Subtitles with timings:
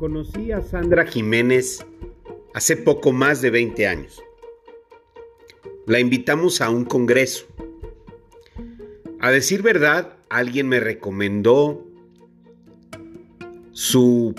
[0.00, 1.84] Conocí a Sandra Jiménez
[2.54, 4.22] hace poco más de 20 años.
[5.86, 7.44] La invitamos a un congreso.
[9.20, 11.86] A decir verdad, alguien me recomendó
[13.72, 14.34] su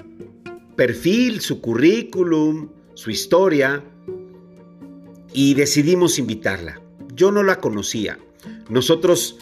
[0.75, 3.83] perfil, su currículum, su historia
[5.31, 6.81] y decidimos invitarla.
[7.13, 8.17] Yo no la conocía.
[8.67, 9.37] Nosotros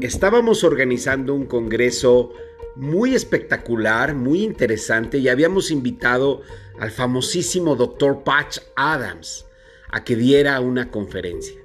[0.00, 2.32] estábamos organizando un congreso
[2.78, 6.42] muy espectacular, muy interesante y habíamos invitado
[6.78, 9.46] al famosísimo doctor Patch Adams
[9.90, 11.60] a que diera una conferencia.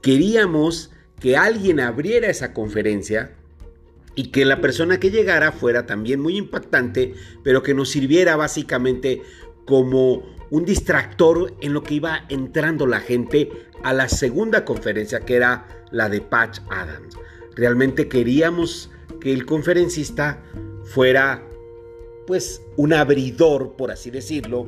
[0.00, 3.34] Queríamos que alguien abriera esa conferencia
[4.14, 9.22] y que la persona que llegara fuera también muy impactante, pero que nos sirviera básicamente
[9.64, 13.50] como un distractor en lo que iba entrando la gente
[13.82, 17.16] a la segunda conferencia, que era la de Patch Adams.
[17.56, 18.91] Realmente queríamos
[19.22, 20.42] que el conferencista
[20.84, 21.46] fuera
[22.26, 24.66] pues un abridor, por así decirlo,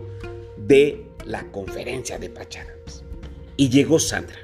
[0.56, 3.04] de la conferencia de Patch Adams.
[3.56, 4.38] Y llegó Sandra.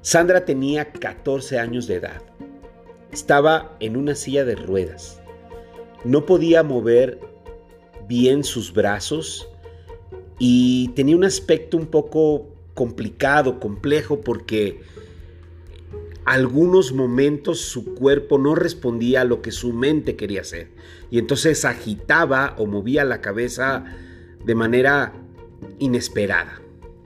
[0.00, 2.22] Sandra tenía 14 años de edad.
[3.12, 5.20] Estaba en una silla de ruedas.
[6.04, 7.20] No podía mover
[8.08, 9.48] bien sus brazos
[10.38, 14.80] y tenía un aspecto un poco complicado, complejo, porque
[16.24, 20.68] algunos momentos su cuerpo no respondía a lo que su mente quería hacer.
[21.10, 23.84] Y entonces agitaba o movía la cabeza
[24.44, 25.12] de manera
[25.78, 26.60] inesperada.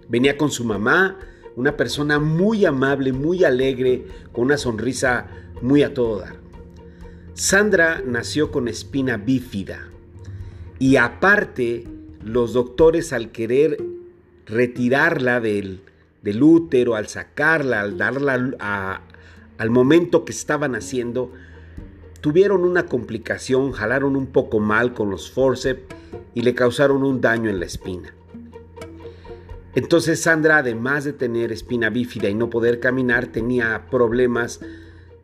[0.09, 1.19] Venía con su mamá,
[1.57, 5.27] una persona muy amable, muy alegre, con una sonrisa
[5.63, 6.37] muy a todo dar.
[7.35, 9.89] Sandra nació con espina bífida
[10.79, 11.85] y aparte
[12.23, 13.79] los doctores al querer
[14.47, 15.81] retirarla del,
[16.41, 19.03] útero, al sacarla, al darla
[19.59, 21.33] al momento que estaban haciendo,
[22.21, 25.83] tuvieron una complicación, jalaron un poco mal con los forceps
[26.35, 28.15] y le causaron un daño en la espina.
[29.75, 34.61] Entonces Sandra, además de tener espina bífida y no poder caminar, tenía problemas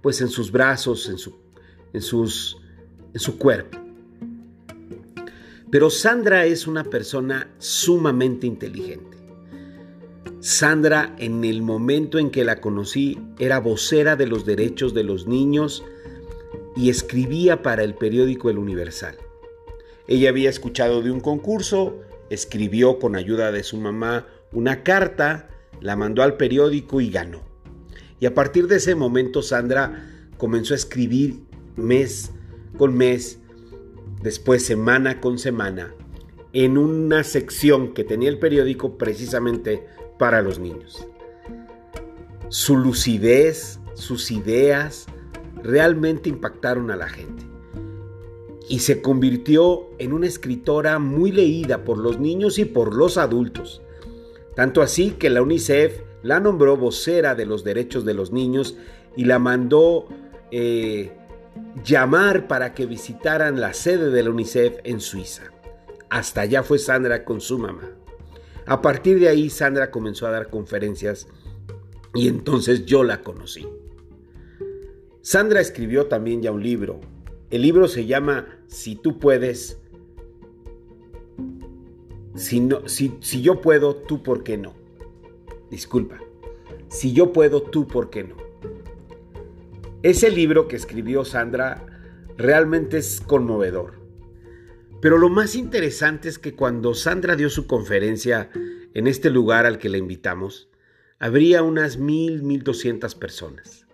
[0.03, 1.35] pues en sus brazos, en su,
[1.93, 2.59] en sus,
[3.15, 3.79] en su cuerpo.
[5.71, 9.12] Pero Sandra es una persona sumamente inteligente.
[10.43, 15.29] Sandra, en el momento en que la conocí, era vocera de los derechos de los
[15.29, 15.85] niños
[16.75, 19.15] y escribía para el periódico El Universal.
[20.09, 25.49] Ella había escuchado de un concurso, escribió con ayuda de su mamá una carta,
[25.81, 27.43] la mandó al periódico y ganó.
[28.19, 31.39] Y a partir de ese momento Sandra comenzó a escribir
[31.77, 32.33] mes
[32.79, 33.39] con mes
[34.23, 35.95] después semana con semana,
[36.53, 39.87] en una sección que tenía el periódico precisamente
[40.23, 41.05] para los niños.
[42.49, 45.07] Su lucidez, sus ideas,
[45.65, 47.43] realmente impactaron a la gente.
[48.69, 53.83] Y se convirtió en una escritora muy leída por los niños y por los adultos.
[54.55, 58.77] Tanto así que la UNICEF la nombró vocera de los derechos de los niños
[59.17, 60.07] y la mandó
[60.53, 61.11] eh,
[61.85, 65.51] llamar para que visitaran la sede de la UNICEF en Suiza.
[66.11, 68.02] Hasta allá fue Sandra con su mamá.
[68.73, 71.29] A partir de ahí Sandra comenzó a dar conferencias
[72.15, 73.69] y entonces yo la conocí.
[75.21, 76.99] Sandra escribió también ya un libro.
[77.51, 79.79] El libro se llama Si tú puedes.
[82.35, 84.73] Si, no, si, si yo puedo, tú por qué no.
[85.71, 86.19] Disculpa.
[86.89, 88.37] Si yo puedo, tú por qué no.
[90.03, 91.85] Ese libro que escribió Sandra
[92.39, 94.02] realmente es conmovedor.
[95.03, 98.51] Pero lo más interesante es que cuando Sandra dio su conferencia
[98.95, 100.69] en este lugar al que la invitamos,
[101.19, 103.85] habría unas mil, mil doscientas personas.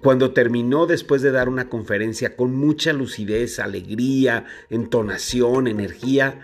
[0.00, 6.40] Cuando terminó después de dar una conferencia con mucha lucidez, alegría, entonación, energía,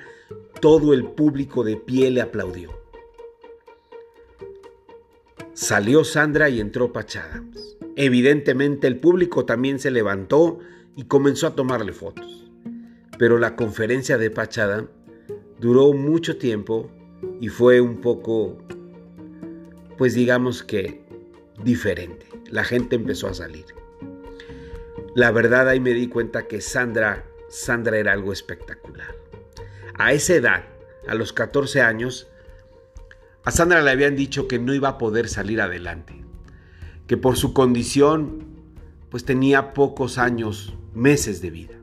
[0.60, 2.76] todo el público de pie le aplaudió.
[5.54, 7.44] Salió Sandra y entró Pachada.
[7.94, 10.58] Evidentemente el público también se levantó
[10.96, 12.45] y comenzó a tomarle fotos.
[13.18, 14.86] Pero la conferencia de Pachada
[15.58, 16.90] duró mucho tiempo
[17.40, 18.58] y fue un poco,
[19.96, 21.02] pues digamos que
[21.62, 22.26] diferente.
[22.50, 23.66] La gente empezó a salir.
[25.14, 29.16] La verdad ahí me di cuenta que Sandra, Sandra era algo espectacular.
[29.94, 30.64] A esa edad,
[31.08, 32.28] a los 14 años,
[33.44, 36.26] a Sandra le habían dicho que no iba a poder salir adelante
[37.06, 38.44] que por su condición
[39.10, 41.74] pues tenía pocos años, meses de vida.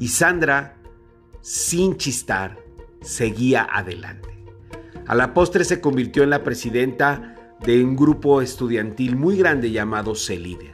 [0.00, 0.76] Y Sandra,
[1.42, 2.58] sin chistar,
[3.02, 4.30] seguía adelante.
[5.06, 10.14] A la postre se convirtió en la presidenta de un grupo estudiantil muy grande llamado
[10.14, 10.72] C-Líder.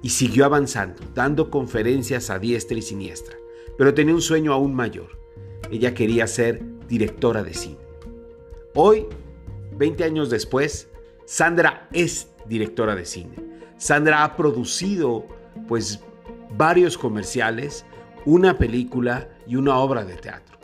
[0.00, 3.36] Y siguió avanzando, dando conferencias a diestra y siniestra.
[3.78, 5.18] pero tenía un sueño aún mayor.
[5.70, 7.78] Ella quería ser directora de cine.
[8.74, 9.06] Hoy,
[9.76, 10.88] 20 años después,
[11.24, 13.34] Sandra es directora de cine.
[13.78, 15.26] Sandra ha producido
[15.66, 16.00] pues
[16.56, 17.84] varios comerciales,
[18.24, 20.58] una película y una obra de teatro.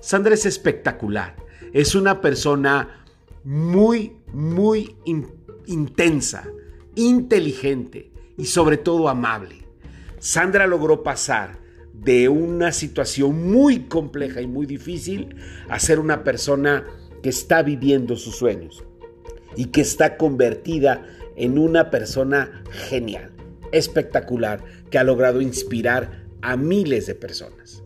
[0.00, 1.36] Sandra es espectacular.
[1.72, 3.04] Es una persona
[3.42, 4.96] muy, muy
[5.66, 6.44] intensa,
[6.94, 9.66] inteligente y sobre todo amable.
[10.18, 11.58] Sandra logró pasar
[11.92, 15.36] de una situación muy compleja y muy difícil
[15.68, 16.84] a ser una persona
[17.22, 18.84] que está viviendo sus sueños
[19.56, 21.06] y que está convertida
[21.36, 23.32] en una persona genial,
[23.72, 27.82] espectacular, que ha logrado inspirar a miles de personas.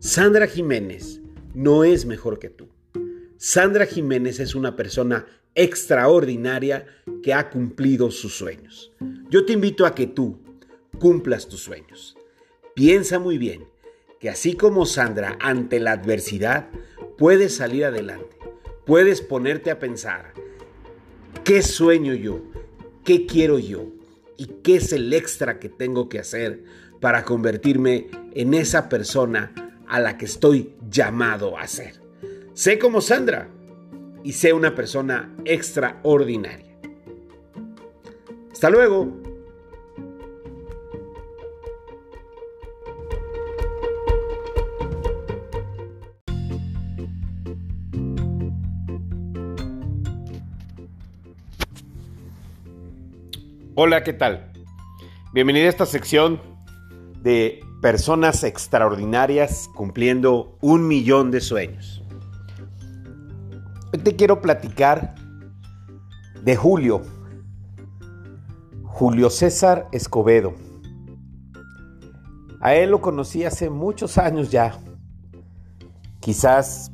[0.00, 1.20] Sandra Jiménez
[1.54, 2.68] no es mejor que tú.
[3.36, 6.84] Sandra Jiménez es una persona extraordinaria
[7.22, 8.92] que ha cumplido sus sueños.
[9.30, 10.40] Yo te invito a que tú
[10.98, 12.16] cumplas tus sueños.
[12.74, 13.68] Piensa muy bien
[14.18, 16.70] que así como Sandra ante la adversidad
[17.16, 18.36] puedes salir adelante,
[18.84, 20.32] puedes ponerte a pensar,
[21.44, 22.42] ¿qué sueño yo?
[23.04, 23.92] ¿Qué quiero yo?
[24.36, 26.64] ¿Y qué es el extra que tengo que hacer
[27.02, 29.52] para convertirme en esa persona
[29.88, 32.00] a la que estoy llamado a ser?
[32.54, 33.48] Sé como Sandra
[34.22, 36.78] y sé una persona extraordinaria.
[38.52, 39.20] Hasta luego.
[53.74, 54.52] Hola, ¿qué tal?
[55.32, 56.51] Bienvenida a esta sección
[57.22, 62.02] de personas extraordinarias cumpliendo un millón de sueños.
[63.92, 65.14] Hoy te quiero platicar
[66.42, 67.02] de Julio,
[68.84, 70.54] Julio César Escobedo.
[72.60, 74.78] A él lo conocí hace muchos años ya,
[76.20, 76.90] quizás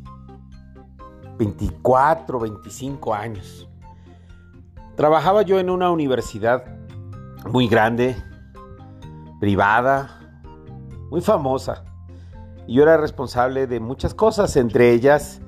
[1.39, 3.69] 24, 25 años.
[4.97, 6.65] Trabajaba yo en una universidad
[7.47, 8.17] muy grande,
[9.39, 10.18] privada,
[11.11, 11.85] muy famosa.
[12.67, 15.41] Y yo era responsable de muchas cosas, entre ellas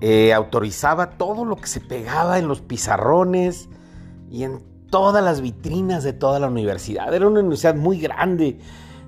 [0.00, 3.70] eh, autorizaba todo lo que se pegaba en los pizarrones
[4.30, 7.12] y en todas las vitrinas de toda la universidad.
[7.14, 8.58] Era una universidad muy grande,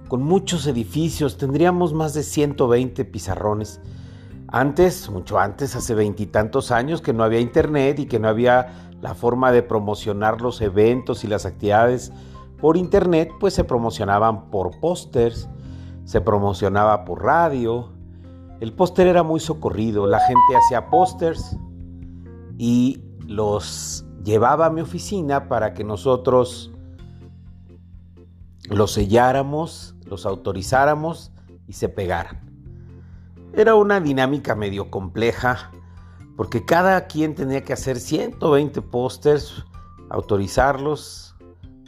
[0.08, 3.80] con muchos edificios, tendríamos más de 120 pizarrones.
[4.50, 9.14] Antes, mucho antes, hace veintitantos años, que no había internet y que no había la
[9.14, 12.12] forma de promocionar los eventos y las actividades
[12.60, 15.48] por internet, pues se promocionaban por pósters,
[16.04, 17.92] se promocionaba por radio.
[18.60, 21.56] El póster era muy socorrido, la gente hacía pósters
[22.56, 26.72] y los llevaba a mi oficina para que nosotros
[28.68, 31.32] los selláramos, los autorizáramos
[31.66, 32.48] y se pegaran.
[33.52, 35.70] Era una dinámica medio compleja
[36.36, 39.64] porque cada quien tenía que hacer 120 pósters,
[40.08, 41.27] autorizarlos,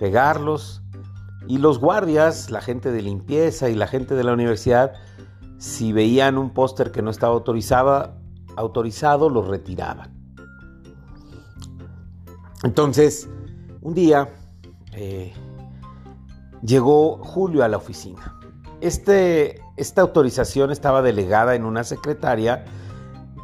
[0.00, 0.82] pegarlos,
[1.46, 4.94] y los guardias, la gente de limpieza y la gente de la universidad,
[5.58, 8.14] si veían un póster que no estaba autorizado,
[8.56, 10.10] autorizado, lo retiraban.
[12.62, 13.28] Entonces,
[13.82, 14.28] un día
[14.92, 15.34] eh,
[16.62, 18.38] llegó Julio a la oficina.
[18.80, 22.64] Este, esta autorización estaba delegada en una secretaria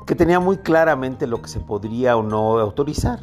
[0.07, 3.21] que tenía muy claramente lo que se podría o no autorizar.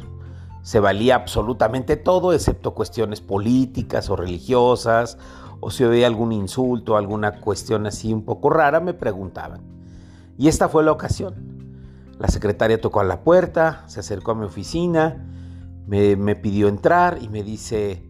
[0.64, 5.18] Se valía absolutamente todo, excepto cuestiones políticas o religiosas,
[5.60, 9.60] o si había algún insulto, alguna cuestión así un poco rara, me preguntaban.
[10.38, 11.34] Y esta fue la ocasión.
[12.18, 15.26] La secretaria tocó a la puerta, se acercó a mi oficina,
[15.86, 18.02] me, me pidió entrar y me dice,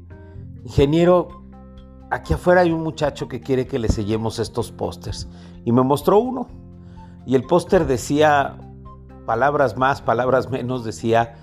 [0.62, 1.42] ingeniero,
[2.12, 5.26] aquí afuera hay un muchacho que quiere que le sellemos estos pósters.
[5.64, 6.46] Y me mostró uno.
[7.26, 8.56] Y el póster decía,
[9.26, 11.34] palabras más, palabras menos, decía,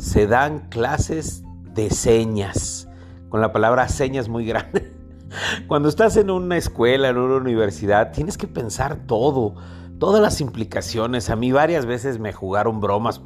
[0.00, 2.88] se dan clases de señas,
[3.28, 4.96] con la palabra señas muy grande.
[5.68, 9.54] Cuando estás en una escuela, en una universidad, tienes que pensar todo,
[9.98, 11.28] todas las implicaciones.
[11.28, 13.20] A mí varias veces me jugaron bromas,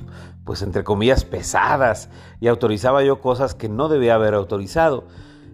[0.45, 5.07] pues entre comillas, pesadas, y autorizaba yo cosas que no debía haber autorizado.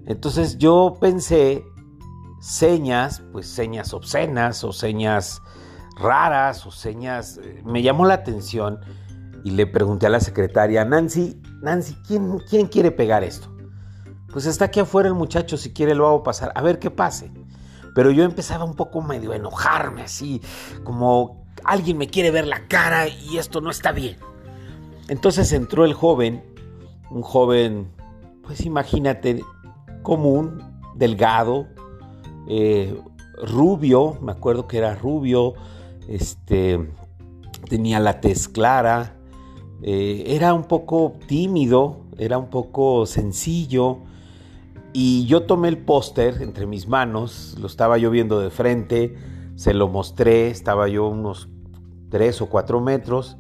[0.07, 1.65] Entonces yo pensé
[2.41, 5.43] señas, pues señas obscenas o señas
[5.99, 7.39] raras o señas.
[7.43, 8.81] Eh, me llamó la atención
[9.45, 13.55] y le pregunté a la secretaria, Nancy, Nancy, ¿quién, quién quiere pegar esto?
[14.33, 17.33] Pues está aquí afuera el muchacho, si quiere lo hago pasar, a ver qué pase.
[17.95, 20.41] Pero yo empezaba un poco medio a enojarme, así,
[20.85, 24.17] como alguien me quiere ver la cara y esto no está bien.
[25.09, 26.45] Entonces entró el joven,
[27.11, 27.91] un joven,
[28.43, 29.43] pues imagínate,
[30.03, 30.63] común,
[30.95, 31.67] delgado,
[32.49, 32.97] eh,
[33.43, 35.55] rubio, me acuerdo que era rubio,
[36.09, 36.93] este,
[37.69, 39.17] tenía la tez clara,
[39.83, 43.99] eh, era un poco tímido, era un poco sencillo,
[44.93, 49.17] y yo tomé el póster entre mis manos, lo estaba yo viendo de frente,
[49.55, 51.49] se lo mostré, estaba yo unos
[52.11, 53.37] tres o cuatro metros,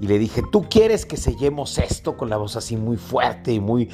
[0.00, 2.16] y le dije, ¿tú quieres que sellemos esto?
[2.16, 3.88] Con la voz así muy fuerte y muy,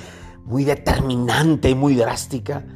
[0.45, 2.67] muy determinante y muy drástica.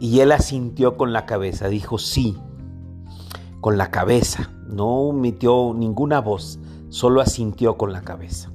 [0.00, 2.36] Y él asintió con la cabeza, dijo sí,
[3.60, 6.58] con la cabeza, no emitió ninguna voz,
[6.92, 8.50] solo asintió con la cabeza.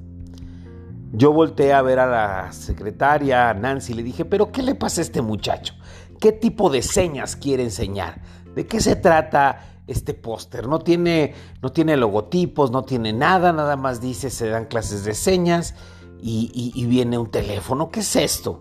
[1.12, 4.76] Yo volteé a ver a la secretaria, a Nancy, y le dije, pero ¿qué le
[4.76, 5.74] pasa a este muchacho?
[6.20, 8.22] ¿Qué tipo de señas quiere enseñar?
[8.54, 10.68] ¿De qué se trata este póster?
[10.68, 15.14] No tiene, no tiene logotipos, no tiene nada, nada más dice se dan clases de
[15.14, 15.74] señas
[16.20, 17.90] y, viene un teléfono.
[17.90, 18.60] ¿Qué es esto?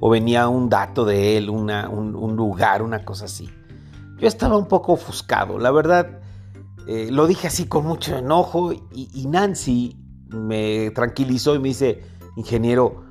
[0.00, 3.48] O venía un dato de él, un, lugar, una cosa así.
[4.18, 6.23] Yo estaba un poco ofuscado, la verdad.
[6.86, 9.96] Eh, lo dije así con mucho enojo y Nancy
[10.28, 12.02] me tranquilizó y me dice,
[12.36, 13.04] ingeniero,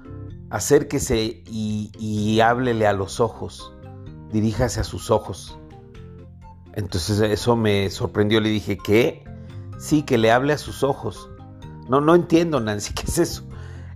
[0.53, 3.73] acérquese y, háblele a los ojos,
[4.31, 5.57] diríjase a sus ojos.
[6.73, 9.23] Entonces eso me sorprendió, le dije, ¿qué?
[9.79, 11.29] Sí, que le hable a sus ojos.
[11.89, 13.43] No, no entiendo, Nancy, ¿qué es eso?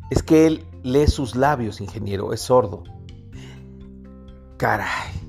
[0.10, 2.84] Es que él lee sus labios, ingeniero, es sordo.
[4.58, 5.27] Caray.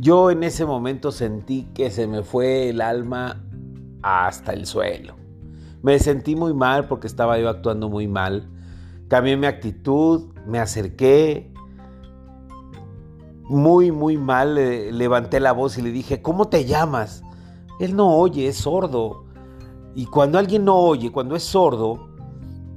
[0.00, 3.44] Yo en ese momento sentí que se me fue el alma
[4.02, 5.14] hasta el suelo.
[5.82, 8.48] Me sentí muy mal porque estaba yo actuando muy mal.
[9.08, 11.52] Cambié mi actitud, me acerqué.
[13.42, 17.22] Muy, muy mal, levanté la voz y le dije, ¿cómo te llamas?
[17.78, 19.26] Él no oye, es sordo.
[19.94, 22.08] Y cuando alguien no oye, cuando es sordo,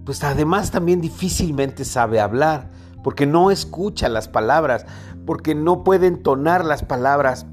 [0.03, 4.85] pues además también difícilmente sabe hablar, porque no escucha las palabras,
[5.25, 7.45] porque no puede entonar las palabras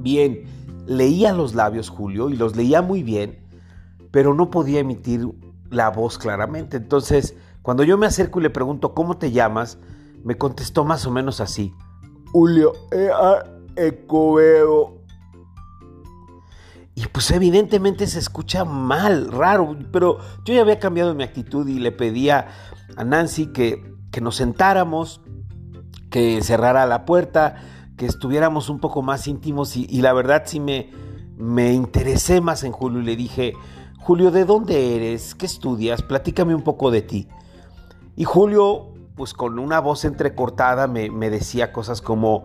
[0.00, 0.44] bien.
[0.86, 3.38] Leía los labios Julio y los leía muy bien,
[4.10, 5.28] pero no podía emitir
[5.70, 6.76] la voz claramente.
[6.76, 9.78] Entonces, cuando yo me acerco y le pregunto, ¿cómo te llamas?
[10.22, 11.74] Me contestó más o menos así.
[12.32, 12.72] Julio
[13.76, 14.96] Escobedo.
[16.94, 21.78] Y pues evidentemente se escucha mal, raro, pero yo ya había cambiado mi actitud y
[21.78, 22.48] le pedía
[22.96, 25.20] a Nancy que, que nos sentáramos,
[26.16, 27.56] que cerrara la puerta,
[27.98, 30.90] que estuviéramos un poco más íntimos y, la verdad sí me,
[31.36, 33.52] me interesé más en Julio y le dije,
[33.98, 35.34] Julio, ¿de dónde eres?
[35.34, 36.00] ¿Qué estudias?
[36.00, 37.28] Platícame un poco de ti.
[38.16, 42.44] Y Julio, pues con una voz entrecortada, me, decía cosas como,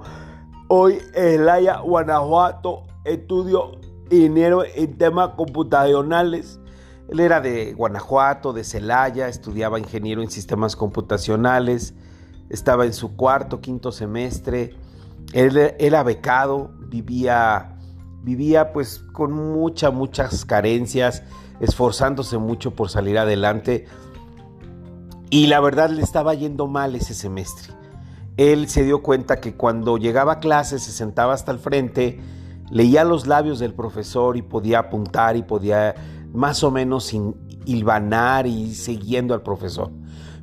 [0.68, 6.60] hoy en Laya, Guanajuato, estudio dinero en temas computacionales.
[7.08, 11.94] Él era de Guanajuato, de Celaya, estudiaba ingeniero en sistemas computacionales,
[12.52, 14.76] estaba en su cuarto, quinto semestre,
[15.34, 17.78] él era becado, vivía,
[18.22, 21.24] vivía pues con muchas, muchas carencias,
[21.62, 23.88] esforzándose mucho por salir adelante
[25.30, 27.74] y la verdad le estaba yendo mal ese semestre.
[28.36, 32.20] Él se dio cuenta que cuando llegaba a clase se sentaba hasta el frente,
[32.70, 35.96] leía los labios del profesor y podía apuntar y podía
[36.34, 37.14] más o menos
[37.66, 39.92] hilvanar y siguiendo al profesor.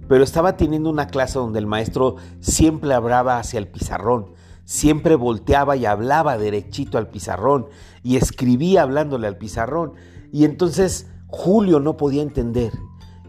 [0.09, 4.33] Pero estaba teniendo una clase donde el maestro siempre hablaba hacia el pizarrón,
[4.65, 7.67] siempre volteaba y hablaba derechito al pizarrón
[8.03, 9.93] y escribía hablándole al pizarrón.
[10.33, 12.73] Y entonces Julio no podía entender.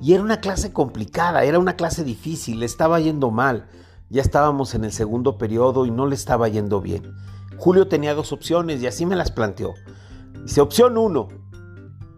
[0.01, 3.67] Y era una clase complicada, era una clase difícil, le estaba yendo mal.
[4.09, 7.13] Ya estábamos en el segundo periodo y no le estaba yendo bien.
[7.57, 9.73] Julio tenía dos opciones y así me las planteó.
[10.43, 11.27] Dice, opción uno,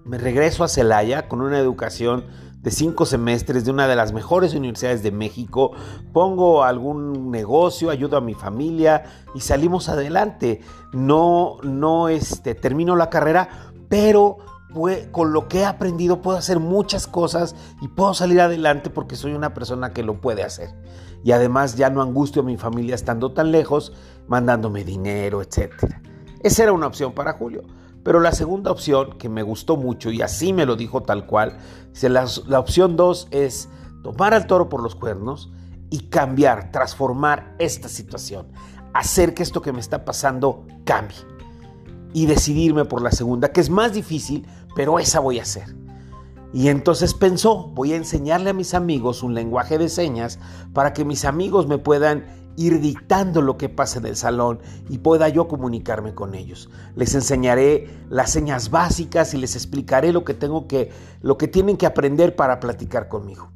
[0.05, 2.25] me regreso a Celaya con una educación
[2.61, 5.71] de cinco semestres de una de las mejores universidades de México,
[6.13, 9.03] pongo algún negocio, ayudo a mi familia
[9.33, 10.61] y salimos adelante.
[10.93, 13.49] No, no, este, termino la carrera,
[13.89, 14.37] pero
[15.11, 19.33] con lo que he aprendido puedo hacer muchas cosas y puedo salir adelante porque soy
[19.33, 20.69] una persona que lo puede hacer.
[21.23, 23.93] Y además ya no angustio a mi familia estando tan lejos,
[24.27, 25.73] mandándome dinero, etc.
[26.41, 27.63] Esa era una opción para Julio.
[28.03, 31.57] Pero la segunda opción, que me gustó mucho y así me lo dijo tal cual,
[32.01, 33.69] la, la opción dos es
[34.03, 35.51] tomar al toro por los cuernos
[35.89, 38.47] y cambiar, transformar esta situación,
[38.93, 41.17] hacer que esto que me está pasando cambie
[42.13, 45.75] y decidirme por la segunda, que es más difícil, pero esa voy a hacer.
[46.53, 50.39] Y entonces pensó, voy a enseñarle a mis amigos un lenguaje de señas
[50.73, 52.25] para que mis amigos me puedan
[52.57, 56.69] ir dictando lo que pasa en el salón y pueda yo comunicarme con ellos.
[56.95, 60.91] Les enseñaré las señas básicas y les explicaré lo que tengo que
[61.21, 63.51] lo que tienen que aprender para platicar conmigo.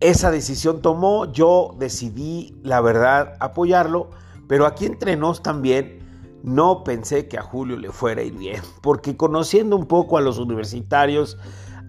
[0.00, 4.10] esa decisión tomó, yo decidí, la verdad, apoyarlo,
[4.46, 5.98] pero aquí entre nos también
[6.42, 10.38] no pensé que a Julio le fuera ir bien, porque conociendo un poco a los
[10.38, 11.36] universitarios,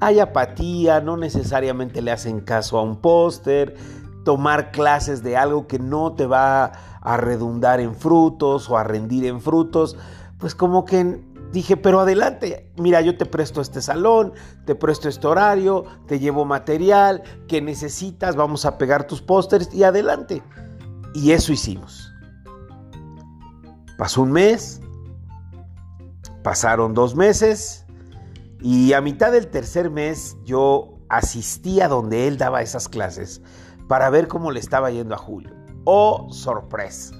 [0.01, 3.75] hay apatía, no necesariamente le hacen caso a un póster,
[4.23, 6.71] tomar clases de algo que no te va
[7.01, 9.97] a redundar en frutos o a rendir en frutos,
[10.37, 11.21] pues como que
[11.51, 14.33] dije, pero adelante, mira, yo te presto este salón,
[14.65, 19.83] te presto este horario, te llevo material que necesitas, vamos a pegar tus pósters y
[19.83, 20.43] adelante.
[21.13, 22.13] Y eso hicimos.
[23.97, 24.81] Pasó un mes,
[26.43, 27.85] pasaron dos meses
[28.61, 33.41] y a mitad del tercer mes yo asistí a donde él daba esas clases
[33.89, 35.51] para ver cómo le estaba yendo a Julio.
[35.83, 37.15] ¡Oh, sorpresa!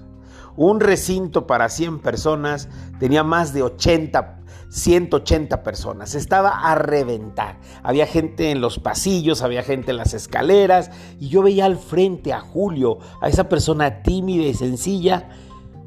[0.56, 6.14] Un recinto para 100 personas tenía más de 80, 180 personas.
[6.14, 7.60] Estaba a reventar.
[7.82, 12.34] Había gente en los pasillos, había gente en las escaleras y yo veía al frente
[12.34, 15.30] a Julio, a esa persona tímida y sencilla,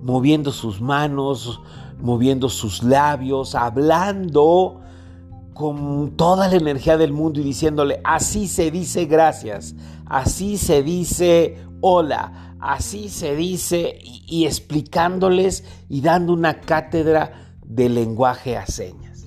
[0.03, 1.61] moviendo sus manos,
[2.01, 4.82] moviendo sus labios, hablando
[5.55, 9.75] con toda la energía del mundo y diciéndole, así se dice gracias,
[10.07, 18.57] así se dice hola, Así se dice y, explicándoles y dando una cátedra de lenguaje
[18.57, 19.27] a señas.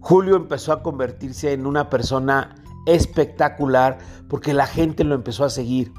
[0.00, 2.56] Julio empezó a convertirse en una persona
[2.86, 5.92] espectacular porque la gente lo empezó a seguir.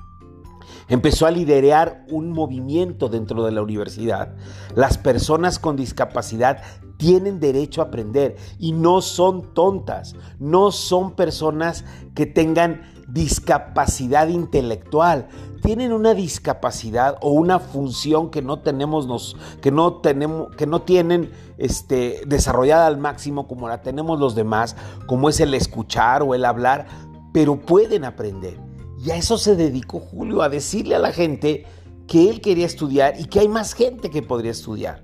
[0.88, 4.36] Empezó a liderar un movimiento dentro de la universidad.
[4.76, 6.62] Las personas con discapacidad
[6.98, 11.84] tienen derecho a aprender y no son tontas, no son personas
[12.14, 15.28] que tengan discapacidad intelectual,
[15.62, 21.32] tienen una discapacidad o una función que no tenemos que no tenemos que no tienen
[21.58, 24.76] este, desarrollada al máximo como la tenemos los demás,
[25.08, 26.88] como es el escuchar o el hablar,
[27.34, 28.71] pero pueden aprender.
[29.04, 31.66] Y a eso se dedicó Julio a decirle a la gente
[32.08, 35.04] que él quería estudiar y que hay más gente que podría estudiar.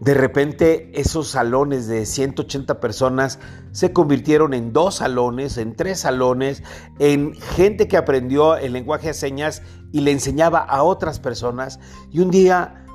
[0.00, 3.40] De repente esos salones de 180 personas
[3.72, 6.62] se convirtieron en dos salones, en tres salones,
[7.00, 11.80] en gente que aprendió el lenguaje de señas y le enseñaba a otras personas.
[12.12, 12.86] Y un día,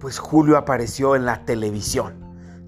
[0.00, 2.14] pues Julio apareció en la televisión,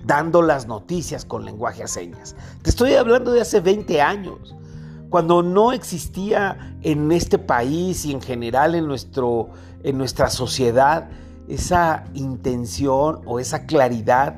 [0.04, 2.36] dando las noticias con lenguaje de señas.
[2.60, 4.54] Te estoy hablando de hace 20 años,
[5.10, 9.50] cuando no existía en este país y en general en, nuestro,
[9.82, 11.10] en nuestra sociedad
[11.48, 14.34] esa intención o esa claridad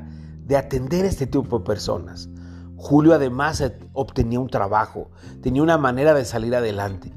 [0.46, 2.30] de atender a este tipo de personas.
[2.76, 5.10] Julio además obtenía un trabajo,
[5.42, 7.12] tenía una manera de salir adelante.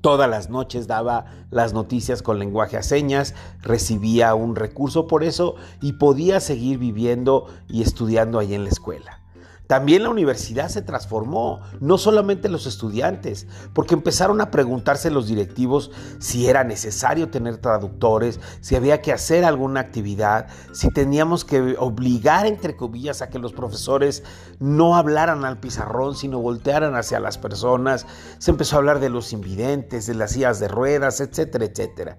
[0.00, 5.56] Todas las noches daba las noticias con lenguaje a señas, recibía un recurso por eso
[5.82, 9.20] y podía seguir viviendo y estudiando ahí en la escuela.
[9.66, 15.90] También la universidad se transformó, no solamente los estudiantes, porque empezaron a preguntarse los directivos
[16.20, 22.46] si era necesario tener traductores, si había que hacer alguna actividad, si teníamos que obligar,
[22.46, 24.22] entre comillas, a que los profesores
[24.60, 28.06] no hablaran al pizarrón, sino voltearan hacia las personas.
[28.38, 32.18] Se empezó a hablar de los invidentes, de las sillas de ruedas, etcétera, etcétera.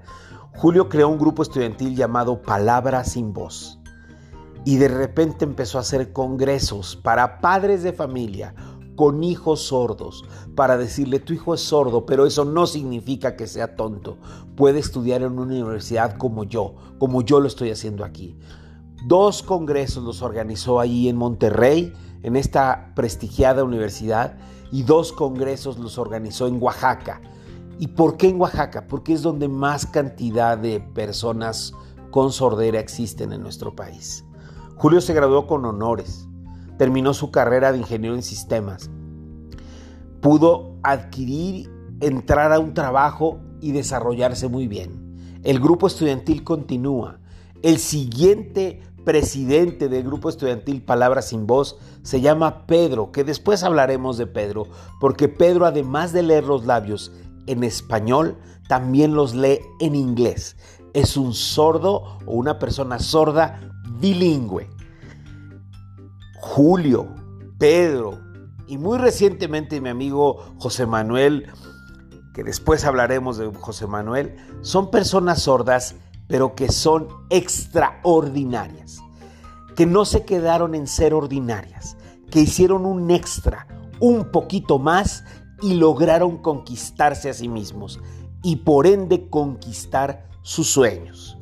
[0.54, 3.80] Julio creó un grupo estudiantil llamado Palabra sin Voz
[4.68, 8.54] y de repente empezó a hacer congresos para padres de familia
[8.98, 10.26] con hijos sordos
[10.58, 14.18] para decirle tu hijo es sordo, pero eso no significa que sea tonto.
[14.58, 18.38] Puede estudiar en una universidad como yo, como yo lo estoy haciendo aquí.
[19.08, 24.38] Dos congresos los organizó allí en Monterrey, en esta prestigiada universidad,
[24.74, 27.22] y dos congresos los organizó en Oaxaca.
[27.80, 28.86] ¿Y por qué en Oaxaca?
[28.86, 31.72] Porque es donde más cantidad de personas
[32.12, 34.27] con sordera existen en nuestro país.
[34.78, 36.28] Julio se graduó con honores,
[36.78, 38.92] terminó su carrera de ingeniero en sistemas,
[40.22, 41.68] pudo adquirir,
[42.00, 45.40] entrar a un trabajo y desarrollarse muy bien.
[45.44, 47.20] El grupo estudiantil continúa.
[47.64, 54.20] El siguiente presidente del grupo estudiantil Palabras sin Voz se llama Pedro, que después hablaremos
[54.20, 54.68] de Pedro,
[55.00, 57.12] porque Pedro además de leer los labios
[57.48, 58.38] en español,
[58.70, 60.56] también los lee en inglés.
[60.94, 64.70] Es un sordo o una persona sorda bilingüe.
[66.42, 67.08] Julio,
[67.58, 68.20] Pedro
[68.68, 71.48] y muy recientemente mi amigo José Manuel,
[72.34, 75.96] que después hablaremos de José Manuel, son personas sordas,
[76.28, 79.00] pero que son extraordinarias,
[79.76, 81.96] que no se quedaron en ser ordinarias,
[82.30, 83.68] que hicieron un extra,
[84.00, 85.24] un poquito más
[85.62, 88.00] y lograron conquistarse a sí mismos
[88.44, 91.37] y por ende conquistar sus sueños.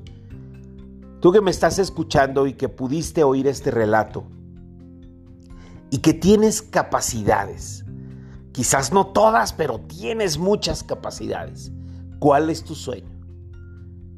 [1.25, 4.25] Tú que me estás escuchando y que pudiste oír este relato
[5.89, 7.83] y que tienes capacidades,
[8.51, 11.71] Quizás no todas, pero tienes muchas capacidades.
[12.19, 13.09] ¿Cuál es tu sueño?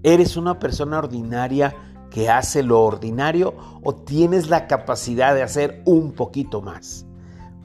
[0.03, 1.73] ¿Eres una persona ordinaria
[2.11, 7.05] que hace lo ordinario o tienes la capacidad de hacer un poquito más?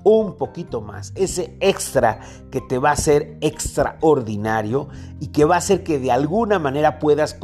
[0.05, 2.21] Un poquito más, ese extra
[2.53, 7.01] que te va a hacer extraordinario y que va a hacer que de alguna manera
[7.01, 7.35] puedas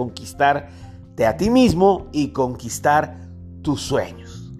[1.27, 3.29] a ti mismo y conquistar
[3.63, 4.53] tus sueños.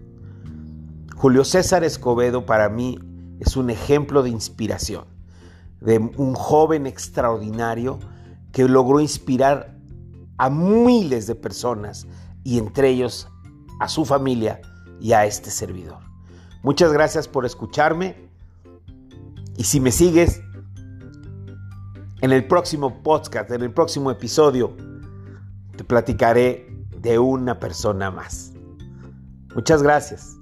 [1.15, 2.99] Julio César Escobedo para mí
[3.41, 5.05] es un ejemplo de inspiración,
[5.81, 7.99] de un joven extraordinario
[8.53, 9.77] que logró inspirar
[10.37, 12.07] a miles de personas
[12.45, 13.29] y entre ellos
[13.81, 14.61] a su familia
[15.01, 15.99] y a este servidor.
[16.63, 18.17] Muchas gracias por escucharme
[19.57, 20.41] y si me sigues
[22.21, 24.77] en el próximo podcast, en el próximo episodio,
[25.79, 26.67] te platicaré
[27.01, 28.53] de una persona más.
[29.55, 30.35] Muchas gracias.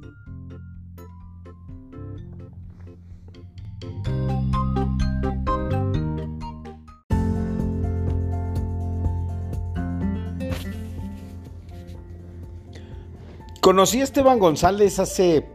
[13.61, 15.47] Conocí a Esteban González hace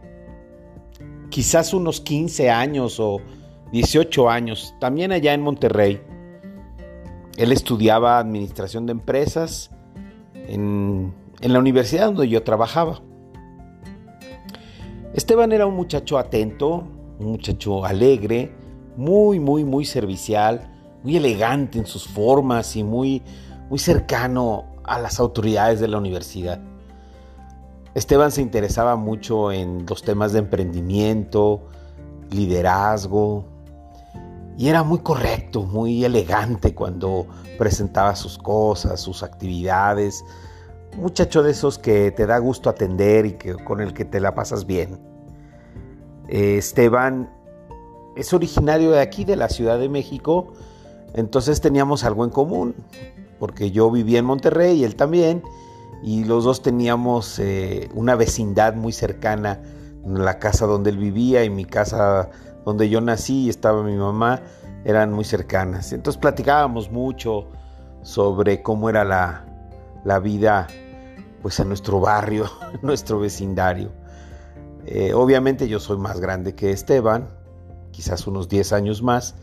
[1.30, 3.20] quizás unos 15 años o
[3.72, 6.00] 18 años, también allá en Monterrey.
[7.36, 9.70] Él estudiaba administración de empresas
[10.34, 13.00] en, la universidad donde yo trabajaba.
[15.14, 16.84] Esteban era un muchacho atento,
[17.18, 18.52] un muchacho alegre,
[18.96, 20.70] muy, muy, muy servicial,
[21.02, 23.22] muy elegante en sus formas y muy,
[23.68, 26.60] muy cercano a las autoridades de la universidad.
[27.94, 31.62] Esteban se interesaba mucho en los temas de emprendimiento,
[32.30, 33.44] liderazgo,
[34.58, 37.26] y era muy correcto, muy elegante cuando
[37.58, 40.24] presentaba sus cosas, sus actividades.
[40.96, 44.34] muchacho de esos que te da gusto atender y que, con el que te la
[44.34, 45.00] pasas bien.
[46.28, 47.30] Eh, Esteban
[48.16, 50.52] es originario de aquí, de la Ciudad de México,
[51.14, 52.74] entonces teníamos algo en común,
[53.38, 55.42] porque yo vivía en Monterrey y él también,
[56.02, 59.62] y los dos teníamos eh, una vecindad muy cercana,
[60.04, 62.30] la casa donde él vivía y mi casa
[62.64, 64.40] donde yo nací y estaba mi mamá,
[64.84, 65.92] eran muy cercanas.
[65.92, 67.48] Entonces platicábamos mucho
[68.02, 69.44] sobre cómo era la,
[70.04, 70.66] la vida
[71.40, 73.90] pues en nuestro barrio, en nuestro vecindario.
[74.86, 77.28] Eh, obviamente yo soy más grande que Esteban,
[77.90, 79.36] quizás unos 10 años más,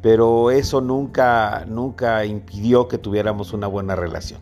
[0.00, 4.40] pero eso nunca, nunca impidió que tuviéramos una buena relación.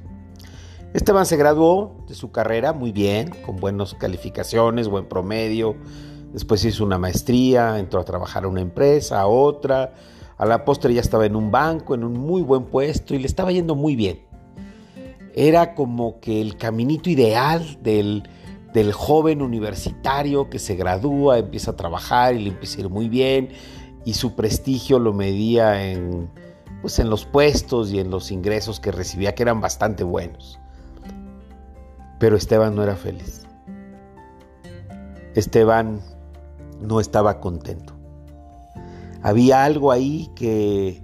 [0.94, 5.76] Esteban se graduó de su carrera muy bien, con buenas calificaciones, buen promedio.
[6.33, 9.95] Después hizo una maestría, entró a trabajar a una empresa, a otra.
[10.38, 13.27] A la postre ya estaba en un banco, en un muy buen puesto y le
[13.27, 14.21] estaba yendo muy bien.
[15.35, 18.29] Era como que el caminito ideal del,
[18.73, 23.09] del joven universitario que se gradúa, empieza a trabajar y le empieza a ir muy
[23.09, 23.51] bien
[24.05, 26.31] y su prestigio lo medía en,
[26.81, 30.59] pues en los puestos y en los ingresos que recibía, que eran bastante buenos.
[32.19, 33.47] Pero Esteban no era feliz.
[35.35, 36.01] Esteban
[36.81, 37.95] no estaba contento.
[39.23, 41.03] Había algo ahí que,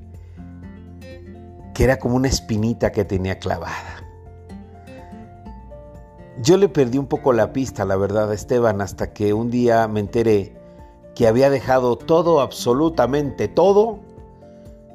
[1.74, 4.02] que era como una espinita que tenía clavada.
[6.42, 9.88] Yo le perdí un poco la pista, la verdad, a Esteban, hasta que un día
[9.88, 10.56] me enteré
[11.14, 14.00] que había dejado todo, absolutamente todo,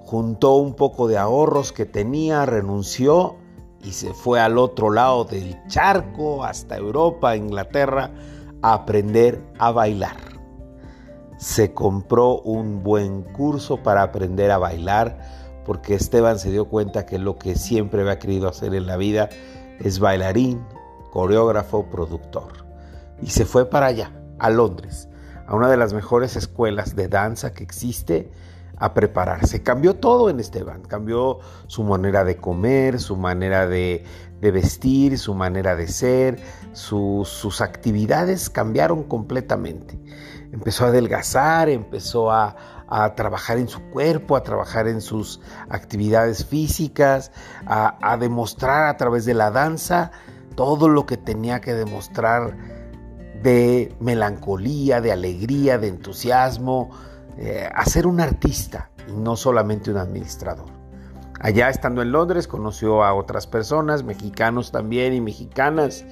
[0.06, 3.38] juntó un poco de ahorros que tenía, renunció
[3.84, 8.12] y se fue al otro lado del charco, hasta Europa, Inglaterra,
[8.62, 10.40] a aprender a bailar.
[11.41, 15.17] Se compró un buen curso para aprender a bailar
[15.65, 19.27] porque Esteban se dio cuenta que lo que siempre había querido hacer en la vida
[19.80, 20.62] es bailarín,
[21.10, 22.63] coreógrafo, productor.
[23.23, 25.10] Y se fue para allá, a Londres,
[25.47, 28.30] a una de las mejores escuelas de danza que existe
[28.77, 29.63] a prepararse.
[29.63, 34.04] Cambió todo en Esteban, cambió su manera de comer, su manera de,
[34.41, 36.39] vestir, su manera de ser,
[36.73, 39.99] sus actividades cambiaron completamente.
[40.52, 42.56] Empezó a adelgazar, empezó a,
[43.16, 47.32] trabajar en su cuerpo, a trabajar en sus actividades físicas,
[47.66, 50.12] a, a demostrar a través de la danza
[50.56, 52.58] todo lo que tenía que demostrar
[53.42, 56.92] de melancolía, de alegría, de entusiasmo,
[57.38, 60.68] eh, a ser un artista y no solamente un administrador.
[61.40, 66.06] Allá estando en Londres conoció a otras personas, mexicanos también y mexicanas,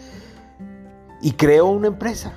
[1.22, 2.34] y creó una empresa,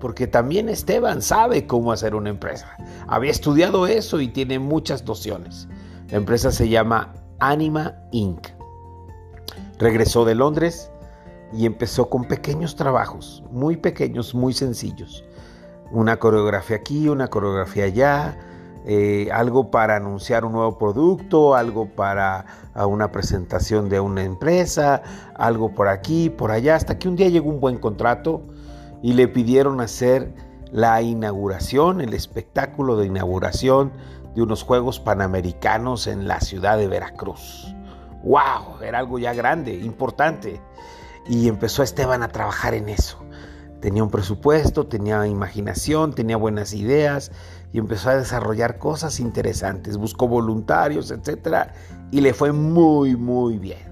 [0.00, 2.76] porque también Esteban sabe cómo hacer una empresa.
[3.06, 5.68] Había estudiado eso y tiene muchas nociones.
[6.10, 8.48] La empresa se llama Anima Inc.
[9.78, 10.90] Regresó de Londres
[11.52, 15.24] y empezó con pequeños trabajos, muy pequeños, muy sencillos
[15.90, 18.38] una coreografía aquí, una coreografía allá,
[18.86, 25.02] eh, algo para anunciar un nuevo producto, algo para una presentación de una empresa,
[25.34, 28.42] algo por aquí, por allá, hasta que un día llegó un buen contrato
[29.02, 30.34] y le pidieron hacer
[30.72, 33.92] la inauguración, el espectáculo de inauguración
[34.34, 37.74] de unos Juegos Panamericanos en la ciudad de Veracruz.
[38.22, 38.82] ¡Wow!
[38.82, 40.60] Era algo ya grande, importante.
[41.28, 43.18] Y empezó Esteban a trabajar en eso.
[43.80, 47.32] Tenía un presupuesto, tenía imaginación, tenía buenas ideas
[47.72, 49.96] y empezó a desarrollar cosas interesantes.
[49.96, 51.70] Buscó voluntarios, etc.
[52.10, 53.89] Y le fue muy, muy bien.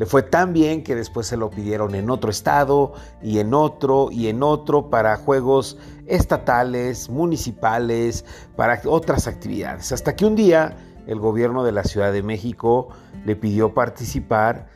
[0.00, 4.08] Le fue tan bien que después se lo pidieron en otro estado y en otro
[4.10, 8.24] y en otro para juegos estatales, municipales,
[8.56, 9.92] para otras actividades.
[9.92, 10.74] Hasta que un día
[11.06, 12.88] el gobierno de la Ciudad de México
[13.26, 14.68] le pidió participar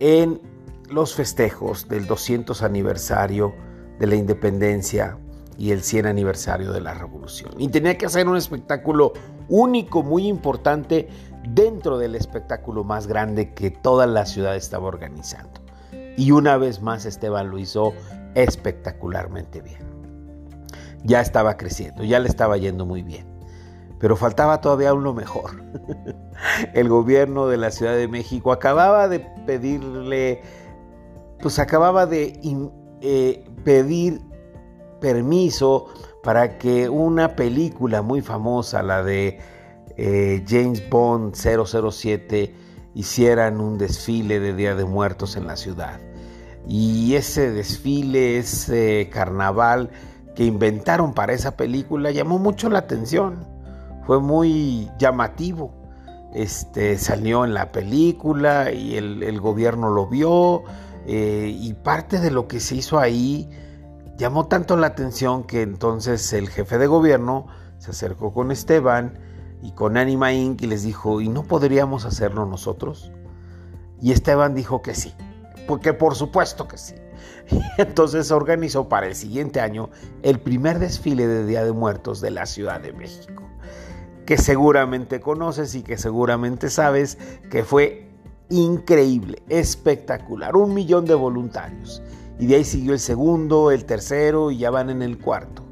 [0.00, 0.40] en
[0.88, 3.52] los festejos del 200 aniversario
[3.98, 5.18] de la independencia
[5.58, 7.52] y el 100 aniversario de la revolución.
[7.58, 9.12] Y tenía que hacer un espectáculo
[9.50, 11.10] único, muy importante,
[11.48, 15.60] dentro del espectáculo más grande que toda la ciudad estaba organizando.
[16.16, 17.92] Y una vez más Esteban lo hizo
[18.34, 19.78] espectacularmente bien.
[21.02, 23.26] Ya estaba creciendo, ya le estaba yendo muy bien.
[23.98, 25.62] Pero faltaba todavía aún lo mejor.
[26.74, 30.42] El gobierno de la Ciudad de México acababa de pedirle,
[31.40, 32.38] pues acababa de
[33.00, 34.20] eh, pedir
[35.00, 35.86] permiso
[36.22, 39.38] para que una película muy famosa, la de
[39.96, 42.54] eh, James Bond 007,
[42.94, 46.00] hicieran un desfile de Día de Muertos en la ciudad.
[46.66, 49.90] Y ese desfile, ese carnaval
[50.34, 53.46] que inventaron para esa película llamó mucho la atención.
[54.06, 55.74] Fue muy llamativo.
[56.34, 60.64] Este, salió en la película y el, gobierno lo vio
[61.06, 63.48] eh, y parte de lo que se hizo ahí
[64.16, 67.46] Llamó tanto la atención que entonces el jefe de gobierno
[67.78, 69.18] se acercó con Esteban
[69.64, 70.60] y con Anima Inc.
[70.60, 73.10] les dijo, ¿y no podríamos hacerlo nosotros?
[74.00, 75.14] Y Esteban dijo que sí,
[75.66, 76.94] porque por supuesto que sí.
[77.50, 79.88] Y entonces organizó para el siguiente año
[80.22, 83.42] el primer desfile de Día de Muertos de la Ciudad de México,
[84.26, 87.16] que seguramente conoces y que seguramente sabes
[87.50, 88.10] que fue
[88.50, 92.02] increíble, espectacular, un millón de voluntarios
[92.38, 95.62] y de ahí siguió el segundo, el tercero y ya van en el cuarto.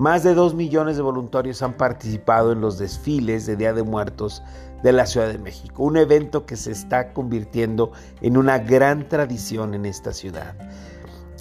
[0.00, 4.42] Más de dos millones de voluntarios han participado en los desfiles de Día de Muertos
[4.82, 9.74] de la Ciudad de México, un evento que se está convirtiendo en una gran tradición
[9.74, 10.54] en esta ciudad.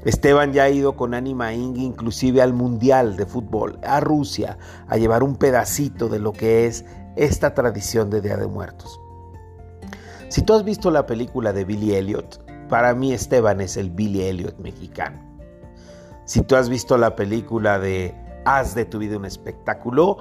[0.03, 1.77] Esteban ya ha ido con Anima Inc.
[1.77, 4.57] inclusive al Mundial de Fútbol, a Rusia,
[4.89, 6.83] a llevar un pedacito de lo que es
[7.15, 8.99] esta tradición de Día de Muertos.
[10.27, 14.23] Si tú has visto la película de Billy Elliot, para mí Esteban es el Billy
[14.23, 15.17] Elliot mexicano.
[16.25, 20.17] Si tú has visto la película de Haz de tu vida un espectáculo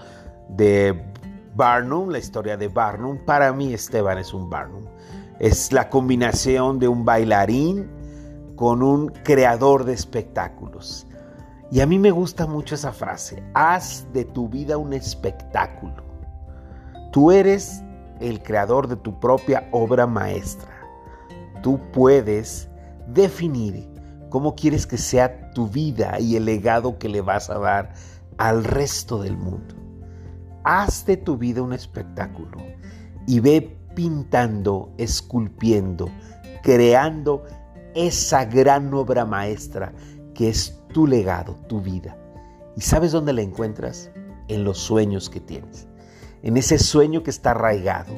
[0.49, 1.13] de
[1.55, 4.85] Barnum, la historia de Barnum, para mí Esteban es un Barnum.
[5.39, 7.89] Es la combinación de un bailarín
[8.57, 11.07] con un creador de espectáculos.
[11.71, 16.03] Y a mí me gusta mucho esa frase, haz de tu vida un espectáculo.
[17.13, 17.83] Tú eres
[18.21, 20.79] el creador de tu propia obra maestra
[21.63, 22.69] tú puedes
[23.09, 23.89] definir
[24.31, 27.93] cómo quieres que sea tu vida y el legado que le vas a dar
[28.37, 29.75] al resto del mundo.
[30.65, 32.59] Haz de tu vida un espectáculo
[33.27, 36.09] y ve pintando, esculpiendo,
[36.63, 37.45] creando
[37.95, 39.93] esa gran obra maestra
[40.35, 42.17] que es tu legado, tu vida.
[42.77, 44.11] ¿Y sabes dónde la encuentras?
[44.49, 45.89] En los sueños que tienes.
[46.43, 48.15] En ese sueño que está arraigado,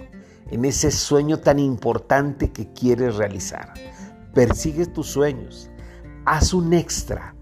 [0.50, 3.72] en ese sueño tan importante que quieres realizar.
[4.34, 5.70] Persigue tus sueños.
[6.24, 7.34] Haz un extra,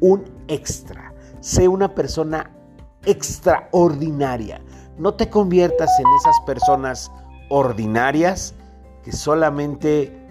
[0.00, 1.12] un extra.
[1.40, 2.50] Sé una persona
[3.04, 4.60] extraordinaria.
[4.98, 7.12] No te conviertas en esas personas
[7.48, 8.54] ordinarias
[9.02, 10.26] que solamente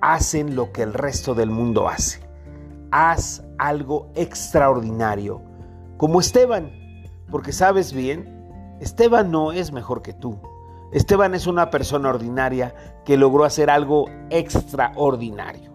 [0.00, 2.20] hacen lo que el resto del mundo hace.
[2.90, 5.42] Haz algo extraordinario,
[5.96, 6.70] como Esteban,
[7.30, 10.38] porque sabes bien, Esteban no es mejor que tú.
[10.92, 12.74] Esteban es una persona ordinaria
[13.04, 15.73] que logró hacer algo extraordinario.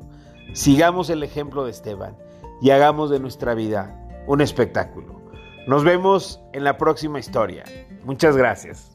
[0.53, 2.17] Sigamos el ejemplo de Esteban
[2.61, 3.95] y hagamos de nuestra vida
[4.27, 5.21] un espectáculo.
[5.67, 7.63] Nos vemos en la próxima historia.
[8.03, 8.91] Muchas gracias.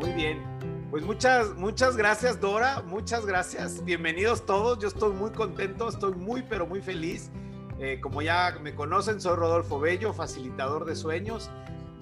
[0.00, 0.42] Muy bien.
[0.90, 3.84] Pues muchas, muchas gracias Dora, muchas gracias.
[3.84, 4.80] Bienvenidos todos.
[4.80, 7.30] Yo estoy muy contento, estoy muy, pero muy feliz
[7.82, 11.50] eh, como ya me conocen, soy Rodolfo Bello, facilitador de sueños.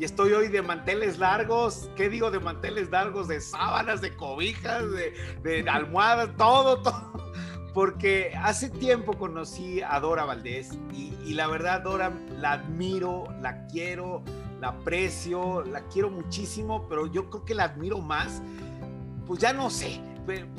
[0.00, 1.90] Y estoy hoy de manteles largos.
[1.94, 3.28] ¿Qué digo de manteles largos?
[3.28, 4.82] De sábanas, de cobijas,
[5.42, 7.12] de, almohadas, todo, todo.
[7.74, 13.66] porque hace tiempo conocí a Dora Valdés y, y, la verdad, Dora, la admiro, la
[13.66, 14.22] quiero,
[14.58, 18.40] la aprecio, la quiero muchísimo, pero yo creo que la admiro más,
[19.26, 20.00] pues ya no sé.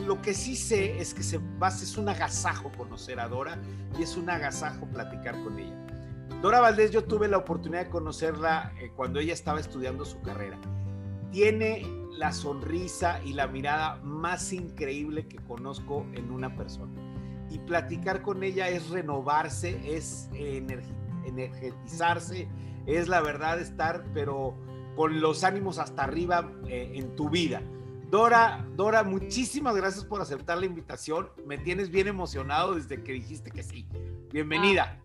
[0.05, 1.39] Lo que sí sé es que se
[1.81, 3.57] es un agasajo conocer a Dora
[3.97, 5.90] y es un agasajo platicar con ella.
[6.41, 10.57] Dora Valdés, yo tuve la oportunidad de conocerla eh, cuando ella estaba estudiando su carrera.
[11.31, 11.85] Tiene
[12.17, 16.99] la sonrisa y la mirada más increíble que conozco en una persona.
[17.51, 22.47] Y platicar con ella es renovarse, es energetizarse,
[22.87, 24.57] es la verdad estar, pero
[24.95, 27.61] con los ánimos hasta arriba eh, en tu vida.
[28.09, 31.29] Dora, Dora, muchísimas gracias por aceptar la invitación.
[31.45, 33.85] Me tienes bien emocionado desde que dijiste que sí.
[34.33, 34.97] Bienvenida.
[34.97, 35.00] Ah,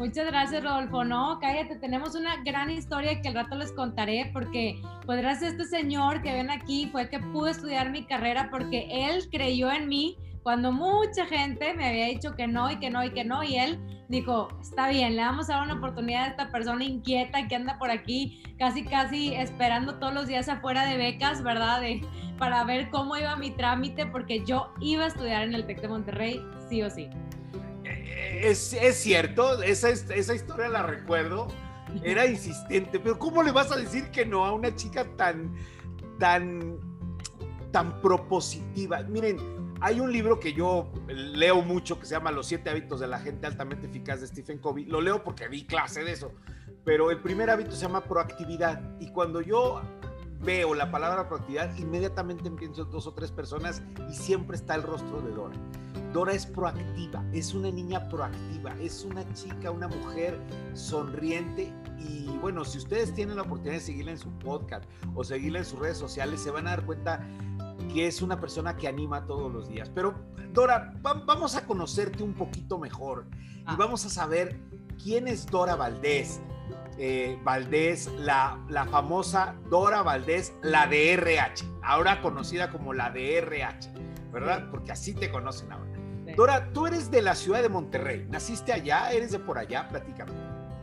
[0.00, 1.04] muchas gracias, Rodolfo.
[1.04, 5.66] No, cállate, tenemos una gran historia que al rato les contaré porque pues gracias este
[5.66, 10.16] señor que ven aquí fue que pude estudiar mi carrera porque él creyó en mí
[10.42, 13.56] cuando mucha gente me había dicho que no y que no y que no, y
[13.56, 17.56] él dijo, está bien, le vamos a dar una oportunidad a esta persona inquieta que
[17.56, 21.82] anda por aquí casi, casi esperando todos los días afuera de becas, ¿verdad?
[21.82, 22.00] De,
[22.38, 25.88] para ver cómo iba mi trámite, porque yo iba a estudiar en el TEC de
[25.88, 27.10] Monterrey, sí o sí.
[28.10, 31.48] Es, es cierto, esa, esa historia la recuerdo,
[32.02, 35.54] era insistente, pero ¿cómo le vas a decir que no a una chica tan,
[36.18, 36.78] tan,
[37.72, 39.02] tan propositiva?
[39.02, 39.38] Miren,
[39.80, 43.18] hay un libro que yo leo mucho que se llama Los siete hábitos de la
[43.18, 44.84] gente altamente eficaz de Stephen Covey.
[44.84, 46.32] Lo leo porque vi clase de eso.
[46.84, 48.82] Pero el primer hábito se llama proactividad.
[49.00, 49.82] Y cuando yo
[50.40, 54.82] veo la palabra proactividad, inmediatamente pienso en dos o tres personas y siempre está el
[54.82, 55.56] rostro de Dora.
[56.12, 60.40] Dora es proactiva, es una niña proactiva, es una chica, una mujer
[60.74, 65.60] sonriente y bueno, si ustedes tienen la oportunidad de seguirla en su podcast o seguirla
[65.60, 67.24] en sus redes sociales, se van a dar cuenta
[67.92, 69.90] que es una persona que anima todos los días.
[69.94, 70.14] Pero,
[70.52, 73.76] Dora, vamos a conocerte un poquito mejor y ah.
[73.78, 74.60] vamos a saber
[75.02, 76.40] quién es Dora Valdés.
[77.02, 83.38] Eh, Valdés, la, la famosa Dora Valdés, la de RH, ahora conocida como la de
[83.38, 83.90] RH,
[84.30, 84.68] ¿verdad?
[84.70, 85.90] Porque así te conocen ahora.
[86.36, 90.32] Dora, tú eres de la ciudad de Monterrey, naciste allá, eres de por allá, platícame.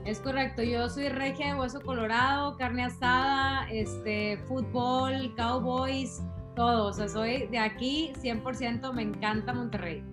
[0.05, 6.23] Es correcto, yo soy regia de hueso colorado, carne asada, este, fútbol, cowboys,
[6.55, 10.03] todo, o sea, soy de aquí 100%, me encanta Monterrey.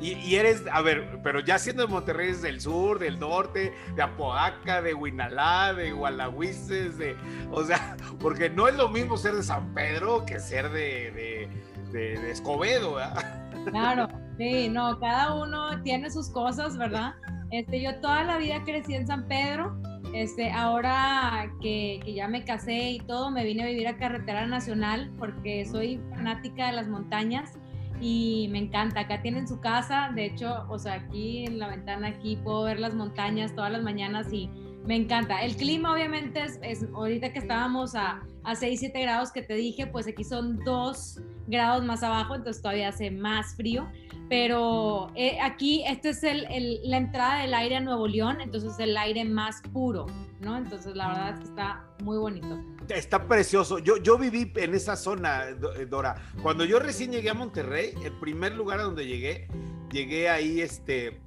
[0.00, 4.02] Y, eres, a ver, pero ya siendo de Monterrey es del sur, del norte, de
[4.02, 7.16] Apodaca, de Huinalá, de Gualahuises, de,
[7.50, 11.48] o sea, porque no es lo mismo ser de San Pedro que ser de,
[11.92, 13.42] de Escobedo, ¿verdad?
[13.70, 14.06] Claro,
[14.38, 17.14] sí, no, cada uno tiene sus cosas, ¿verdad?
[17.50, 19.76] Este, yo toda la vida crecí en San Pedro,
[20.14, 25.12] este, ahora que, ya me casé y todo, me vine a vivir a Carretera Nacional
[25.18, 27.58] porque soy fanática de las montañas
[28.00, 29.00] y me encanta.
[29.00, 32.80] Acá tienen su casa, de hecho, o sea, aquí en la ventana aquí puedo ver
[32.80, 34.50] las montañas todas las mañanas y
[34.86, 35.42] me encanta.
[35.42, 39.86] El clima obviamente es, ahorita que estábamos a, a 6, 7 grados que te dije,
[39.86, 43.86] pues aquí son 2 grados más abajo, entonces todavía hace más frío
[44.28, 48.96] pero eh, aquí esta es la entrada del aire a Nuevo León, entonces es el
[48.96, 50.06] aire más puro,
[50.40, 50.56] ¿no?
[50.56, 52.60] Entonces la verdad es que está muy bonito.
[52.88, 53.78] Está precioso.
[53.78, 56.16] Yo, yo viví en esa zona, eh, Dora.
[56.42, 59.46] Cuando yo recién llegué a Monterrey, el primer lugar a donde llegué,
[59.92, 61.20] llegué ahí, este,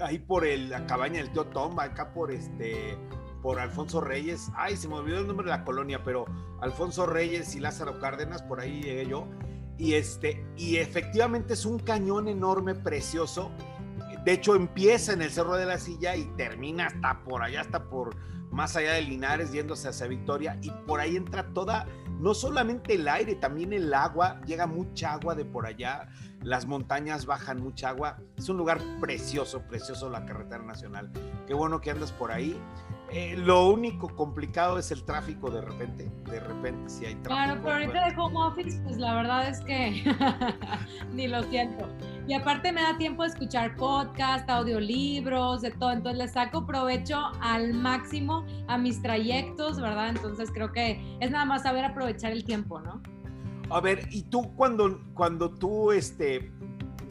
[0.00, 2.96] ahí por la cabaña del tío Tomba, acá por este,
[3.44, 4.50] por Alfonso Reyes.
[4.56, 6.24] Ay, se me olvidó el nombre de la colonia, pero
[6.62, 9.28] Alfonso Reyes y Lázaro Cárdenas, por ahí llegué yo.
[9.76, 13.50] Y, este, y efectivamente es un cañón enorme, precioso.
[14.24, 17.84] De hecho, empieza en el Cerro de la Silla y termina hasta por allá, hasta
[17.90, 18.16] por
[18.50, 20.58] más allá de Linares, yéndose hacia Victoria.
[20.62, 21.86] Y por ahí entra toda,
[22.18, 24.40] no solamente el aire, también el agua.
[24.46, 26.08] Llega mucha agua de por allá.
[26.42, 28.16] Las montañas bajan mucha agua.
[28.38, 31.12] Es un lugar precioso, precioso la carretera nacional.
[31.46, 32.58] Qué bueno que andas por ahí.
[33.10, 37.34] Eh, lo único complicado es el tráfico de repente, de repente si hay tráfico.
[37.34, 40.04] Claro, pero ahorita de home office, pues la verdad es que
[41.12, 41.88] ni lo siento.
[42.26, 45.92] Y aparte me da tiempo de escuchar podcast, audiolibros, de todo.
[45.92, 50.08] Entonces le saco provecho al máximo a mis trayectos, ¿verdad?
[50.08, 53.02] Entonces creo que es nada más saber aprovechar el tiempo, ¿no?
[53.70, 56.52] A ver, y tú cuando, cuando tú este,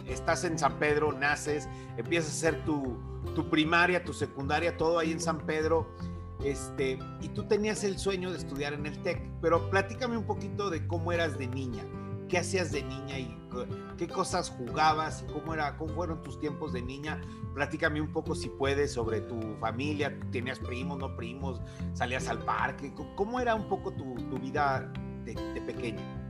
[0.07, 5.11] estás en San Pedro, naces, empiezas a hacer tu tu primaria, tu secundaria, todo ahí
[5.11, 5.89] en San Pedro.
[6.43, 10.69] Este, y tú tenías el sueño de estudiar en el TEC, pero platícame un poquito
[10.69, 11.83] de cómo eras de niña,
[12.27, 13.37] qué hacías de niña y
[13.97, 17.21] qué cosas jugabas y cómo, era, cómo fueron tus tiempos de niña.
[17.53, 21.61] Platícame un poco si puedes sobre tu familia, tenías primos, no primos,
[21.93, 24.91] salías al parque, cómo era un poco tu, vida
[25.23, 26.22] de, de pequeña.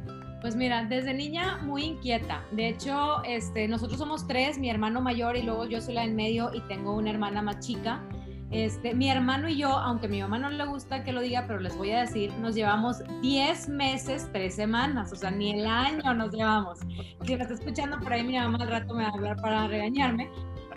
[0.43, 2.43] Pues mira, desde niña muy inquieta.
[2.51, 6.17] De hecho, este, nosotros somos tres, mi hermano mayor y luego yo soy la en
[6.17, 8.03] medio y tengo una hermana más chica.
[8.51, 11.45] Este, mi hermano y yo, aunque a mi mamá no le gusta que lo diga,
[11.47, 15.65] pero les voy a decir, nos llevamos 10 meses, 3 semanas, o sea, ni el
[15.65, 16.79] año nos llevamos.
[17.25, 19.67] Si me está escuchando por ahí, mi mamá al rato me va a hablar para
[19.69, 20.29] regañarme.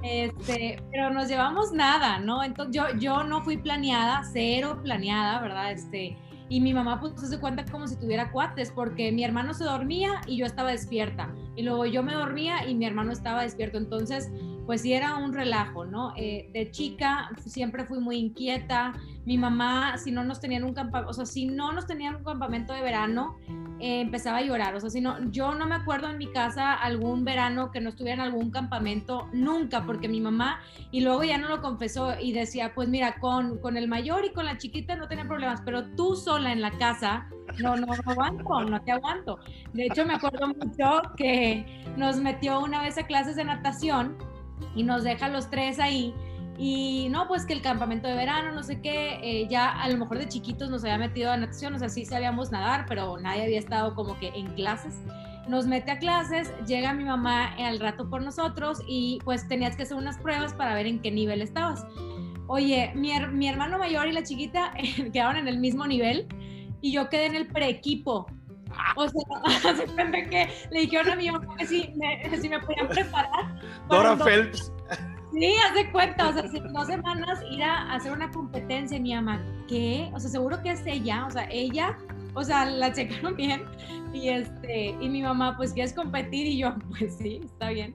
[0.04, 2.44] Este, pero nos llevamos nada, ¿no?
[2.44, 5.72] Entonces yo, yo no fui planeada, cero planeada, ¿verdad?
[5.72, 6.16] Este,
[6.48, 10.20] y mi mamá pues se cuenta como si tuviera cuates porque mi hermano se dormía
[10.26, 11.34] y yo estaba despierta.
[11.56, 13.78] Y luego yo me dormía y mi hermano estaba despierto.
[13.78, 14.30] Entonces
[14.66, 18.92] pues sí era un relajo no eh, de chica siempre fui muy inquieta
[19.24, 22.24] mi mamá si no nos tenían un campamento o sea si no nos tenían un
[22.24, 23.38] campamento de verano
[23.78, 24.74] eh, empezaba a llorar.
[24.74, 27.90] O sea, si no, yo no me acuerdo en mi casa algún verano que no
[27.90, 30.60] estuviera en algún campamento, nunca, porque mi mamá,
[30.90, 34.32] y luego ya no lo confesó y decía, pues mira, con, con el mayor y
[34.32, 37.92] con la chiquita no tenía problemas, pero tú sola en la casa, no, no, no
[38.06, 39.38] aguanto, no te aguanto.
[39.74, 44.16] De hecho, me acuerdo mucho que nos metió una vez a clases de natación
[44.74, 46.14] y nos deja los tres ahí
[46.58, 49.98] y no, pues que el campamento de verano, no sé qué, eh, ya a lo
[49.98, 53.42] mejor de chiquitos nos había metido a natación, o sea, sí sabíamos nadar, pero nadie
[53.44, 54.98] había estado como que en clases.
[55.48, 59.82] Nos mete a clases, llega mi mamá al rato por nosotros y pues tenías que
[59.82, 61.86] hacer unas pruebas para ver en qué nivel estabas.
[62.48, 64.72] Oye, mi, mi hermano mayor y la chiquita
[65.12, 66.26] quedaron en el mismo nivel
[66.80, 68.26] y yo quedé en el preequipo.
[68.96, 72.88] O sea, se que le dijeron a mi mamá que si me, si me podían
[72.88, 73.60] preparar.
[73.88, 74.72] Dora Phelps.
[75.32, 79.14] Sí, haz de cuenta, o sea, si dos semanas ir a hacer una competencia, mi
[79.14, 80.10] mamá, ¿qué?
[80.14, 81.98] O sea, seguro que es ella, o sea, ella,
[82.34, 83.62] o sea, la checaron bien,
[84.14, 86.46] y este, y mi mamá, pues, ¿quieres competir?
[86.46, 87.94] Y yo, pues sí, está bien.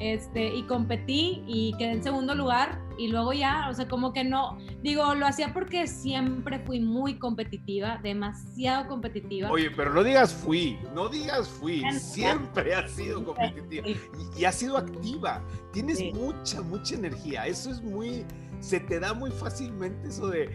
[0.00, 4.24] Este, y competí y quedé en segundo lugar y luego ya, o sea, como que
[4.24, 9.50] no, digo, lo hacía porque siempre fui muy competitiva, demasiado competitiva.
[9.50, 12.74] Oye, pero no digas fui, no digas fui, siempre.
[12.74, 13.98] has sido competitiva y,
[14.38, 15.42] y has sido activa,
[15.72, 18.24] tienes mucha, mucha energía, eso es muy,
[18.60, 20.50] se te da muy fácilmente eso de,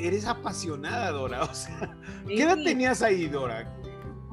[0.00, 3.72] eres apasionada, Dora, o sea, ¿qué edad tenías ahí, Dora?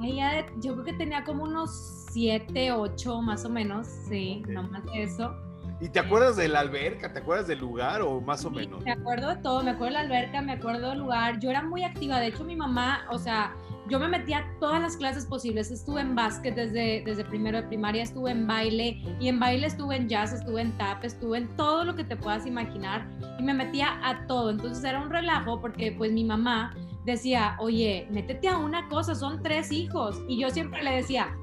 [0.01, 4.83] Ya, yo creo que tenía como unos siete, ocho más o menos, sí, no más
[4.85, 5.35] de eso.
[5.81, 7.13] ¿Y te acuerdas de la alberca?
[7.13, 8.83] ¿Te acuerdas del lugar o más o menos?
[8.83, 11.39] Me acuerdo de todo, me acuerdo de la alberca, me acuerdo del lugar.
[11.39, 13.55] Yo era muy activa, de hecho mi mamá, o sea,
[13.89, 15.71] yo me metía a todas las clases posibles.
[15.71, 19.95] Estuve en básquet desde, desde primero de primaria, estuve en baile y en baile estuve
[19.95, 23.07] en jazz, estuve en tap, estuve en todo lo que te puedas imaginar
[23.39, 24.49] y me metía a todo.
[24.49, 26.75] Entonces era un relajo porque pues mi mamá
[27.05, 30.21] decía, oye, métete a una cosa, son tres hijos.
[30.27, 31.35] Y yo siempre le decía,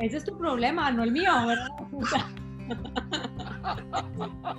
[0.00, 1.68] ese es tu problema, no el mío, ¿verdad?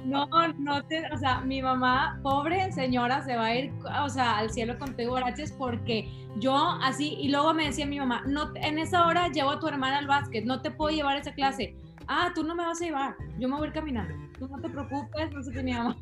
[0.05, 0.27] No,
[0.57, 3.71] no te, o sea, mi mamá, pobre señora, se va a ir,
[4.03, 6.09] o sea, al cielo contigo, gracias, porque
[6.39, 9.67] yo así, y luego me decía mi mamá, no, en esa hora llevo a tu
[9.67, 11.75] hermana al básquet, no te puedo llevar a esa clase.
[12.07, 14.59] Ah, tú no me vas a llevar, yo me voy a ir caminando, tú no
[14.59, 15.95] te preocupes, no sé qué mi mamá.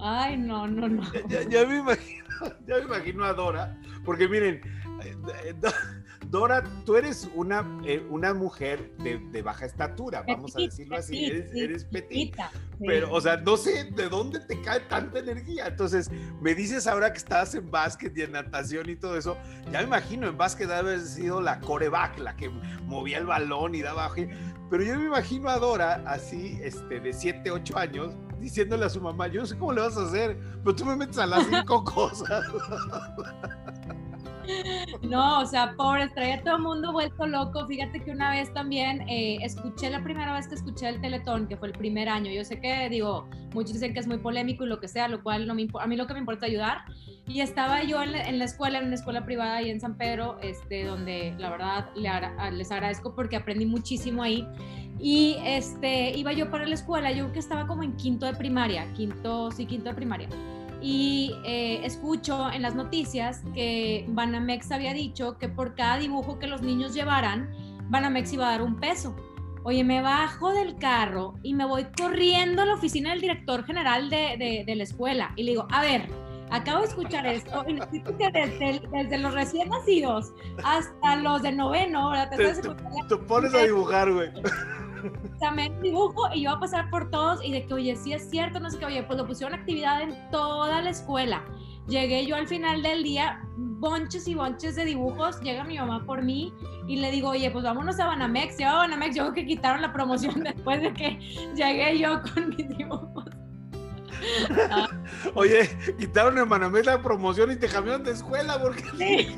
[0.00, 1.02] Ay, no, no, no.
[1.28, 2.24] Ya, me imagino,
[2.66, 4.60] ya me imagino a Dora, porque miren,
[5.04, 5.54] eh,
[6.28, 11.54] Dora, tú eres una, eh, una mujer de, baja estatura, vamos a decirlo así, eres,
[11.54, 12.50] eres petita.
[12.78, 15.66] Pero, o sea, no sé de dónde te cae tanta energía.
[15.66, 19.36] Entonces, me dices ahora que estabas en básquet y en natación y todo eso,
[19.72, 22.48] ya me imagino, en básquet debe haber sido la coreback, la que
[22.84, 24.10] movía el balón y daba...
[24.70, 29.00] Pero yo me imagino a Dora así, este, de 7, 8 años, diciéndole a su
[29.00, 31.46] mamá, yo no sé cómo le vas a hacer, pero tú me metes a las
[31.46, 32.42] cinco cosas.
[35.02, 37.66] No, o sea, pobre, traía todo el mundo vuelto loco.
[37.66, 41.56] Fíjate que una vez también eh, escuché la primera vez que escuché el Teletón, que
[41.56, 42.30] fue el primer año.
[42.30, 45.22] Yo sé que, digo, muchos dicen que es muy polémico y lo que sea, lo
[45.22, 46.84] cual no me a mí lo que me importa es ayudar.
[47.26, 50.84] Y estaba yo en la, escuela, en una escuela privada ahí en San Pedro, este,
[50.84, 51.90] donde la verdad
[52.52, 54.46] les agradezco porque aprendí muchísimo ahí.
[54.98, 58.92] Y este, iba yo para la escuela, yo que estaba como en quinto de primaria,
[58.92, 60.28] quinto, sí, quinto de primaria
[60.80, 66.46] y eh, escucho en las noticias que Banamex había dicho que por cada dibujo que
[66.46, 67.50] los niños llevaran,
[67.88, 69.14] Banamex iba a dar un peso.
[69.62, 74.08] Oye, me bajo del carro y me voy corriendo a la oficina del director general
[74.08, 76.08] de, de, la escuela y le digo, a ver,
[76.50, 80.32] acabo de escuchar esto y necesito que desde, desde, los recién nacidos
[80.64, 82.30] hasta los de noveno, ¿verdad?
[82.30, 84.30] Te, pones a dibujar, güey
[85.40, 88.28] también dibujo y yo voy a pasar por todos y de que, oye, sí es
[88.30, 91.44] cierto, no sé qué, oye, pues lo pusieron actividad en toda la escuela.
[91.88, 96.22] Llegué yo al final del día, bonches y bonches de dibujos, llega mi mamá por
[96.22, 96.52] mí
[96.86, 98.58] y le digo, oye, pues vámonos a Banamex.
[98.58, 101.18] Yo a Banamex, yo creo que quitaron la promoción después de que
[101.56, 103.24] llegué yo con mis dibujos.
[105.34, 109.34] Oye, quitaron en Banamex la promoción y te cambiaron de escuela porque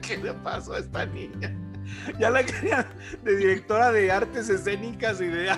[0.00, 1.54] ¿qué le pasó a esta niña?
[2.18, 2.86] ya la querían
[3.22, 5.50] de directora de artes escénicas y de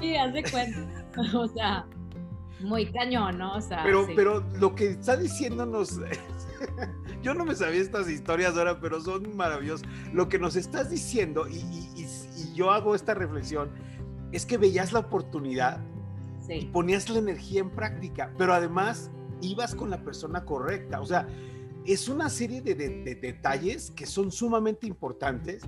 [0.00, 0.80] Sí, haz de cuenta.
[1.34, 1.84] O sea,
[2.60, 3.56] muy cañón, ¿no?
[3.56, 6.00] O sea, pero, pero lo que está diciéndonos,
[7.22, 9.86] yo no me sabía estas historias ahora, pero son maravillosas.
[10.14, 12.06] Lo que nos estás diciendo, y, y,
[12.38, 13.70] y yo hago esta reflexión,
[14.32, 15.80] es que veías la oportunidad
[16.48, 21.00] y ponías la energía en práctica, pero además ibas con la persona correcta.
[21.00, 21.26] O sea,
[21.86, 25.62] es una serie de, detalles que son sumamente importantes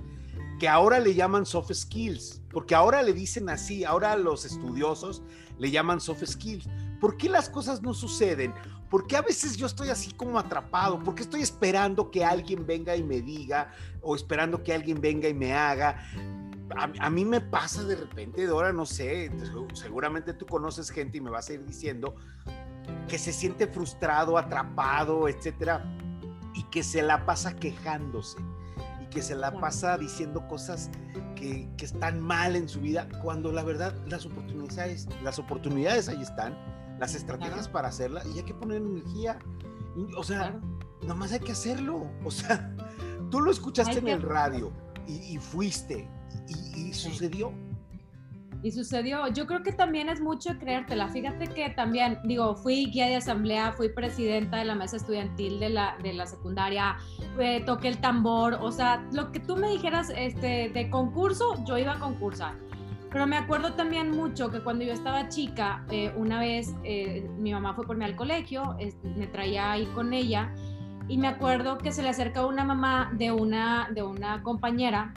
[0.59, 5.21] que ahora le llaman soft skills, porque ahora le dicen así, ahora los estudiosos
[5.57, 6.69] le llaman soft skills.
[7.01, 8.53] ¿Por qué las cosas no suceden?
[8.89, 11.03] ¿Por qué a veces yo estoy así como atrapado?
[11.03, 15.27] ¿Por qué estoy esperando que alguien venga y me diga o esperando que alguien venga
[15.27, 16.07] y me haga?
[16.99, 19.31] A, mí me pasa de repente, de ahora no sé,
[19.73, 22.15] seguramente tú conoces gente y me vas a ir diciendo
[23.07, 25.83] que se siente frustrado, atrapado, etcétera
[26.55, 28.37] y que se la pasa quejándose
[29.01, 30.89] y que se la pasa diciendo cosas
[31.35, 36.21] que, que, están mal en su vida, cuando la verdad las oportunidades, las oportunidades ahí
[36.21, 36.57] están,
[36.99, 39.39] las estrategias para hacerla y hay que poner energía.
[40.17, 40.59] o sea,
[41.01, 42.09] nada más hay que hacerlo.
[42.23, 42.75] O sea,
[43.31, 44.71] tú lo escuchaste en el radio
[45.07, 46.09] y, fuiste
[46.47, 47.51] y, y sucedió
[48.65, 49.27] y sucedió.
[49.27, 51.07] Yo creo que también es mucho creértela.
[51.07, 55.69] Fíjate que también, digo, fui guía de asamblea, fui presidenta de la mesa estudiantil de
[55.69, 56.97] la, de la secundaria,
[57.39, 61.77] eh, toqué el tambor, o sea, lo que tú me dijeras este, de concurso, yo
[61.77, 62.55] iba a concursar.
[63.11, 67.53] Pero me acuerdo también mucho que cuando yo estaba chica, eh, una vez eh, mi
[67.53, 68.75] mamá fue por mí al colegio,
[69.15, 70.51] me traía ahí con ella,
[71.07, 75.13] y me acuerdo que se le acerca una mamá de una, de una compañera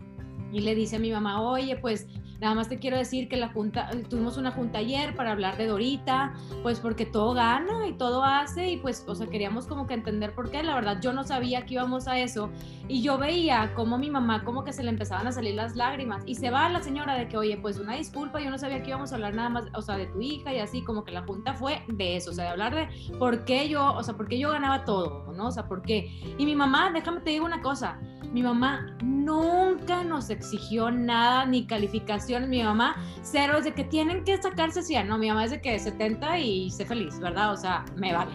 [0.53, 2.07] y le dice a mi mamá, oye, pues
[2.41, 5.67] Nada más te quiero decir que la junta, tuvimos una junta ayer para hablar de
[5.67, 9.95] Dorita, pues porque todo gana y todo hace y pues, o sea, queríamos como que
[9.95, 10.63] entender por qué.
[10.63, 12.51] La verdad, yo no sabía que íbamos a eso
[12.87, 16.23] y yo veía como mi mamá como que se le empezaban a salir las lágrimas
[16.27, 18.91] y se va la señora de que, oye, pues una disculpa, yo no sabía que
[18.91, 21.23] íbamos a hablar nada más, o sea, de tu hija y así, como que la
[21.23, 24.29] junta fue de eso, o sea, de hablar de por qué yo, o sea, por
[24.29, 25.49] qué yo ganaba todo, ¿no?
[25.49, 26.11] O sea, por qué.
[26.39, 27.99] Y mi mamá, déjame te digo una cosa,
[28.33, 28.97] mi mamá
[29.29, 32.49] nunca nos exigió nada, ni calificaciones.
[32.49, 35.07] Mi mamá, cero, es de que tienen que sacarse 100.
[35.07, 37.53] No, mi mamá es de que 70 y sé feliz, ¿verdad?
[37.53, 38.33] O sea, me vale.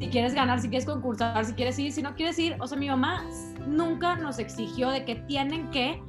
[0.00, 2.56] Si quieres ganar, si quieres concursar, si quieres ir, si no quieres ir.
[2.58, 3.24] O sea, mi mamá
[3.68, 6.02] nunca nos exigió de que tienen que,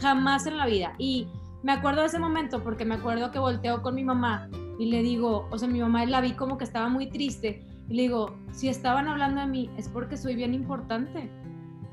[0.00, 0.92] jamás en la vida.
[0.98, 1.26] Y
[1.62, 5.02] me acuerdo de ese momento porque me acuerdo que volteo con mi mamá y le
[5.02, 7.64] digo, o sea, mi mamá la vi como que estaba muy triste.
[7.88, 11.30] Y le digo, si estaban hablando de mí, es porque soy bien importante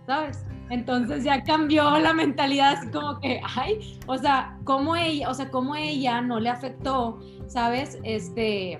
[0.05, 0.45] ¿sabes?
[0.69, 5.51] Entonces ya cambió la mentalidad, así como que, ay, o sea, cómo ella, o sea,
[5.51, 7.99] cómo ella no le afectó, ¿sabes?
[8.03, 8.79] Este,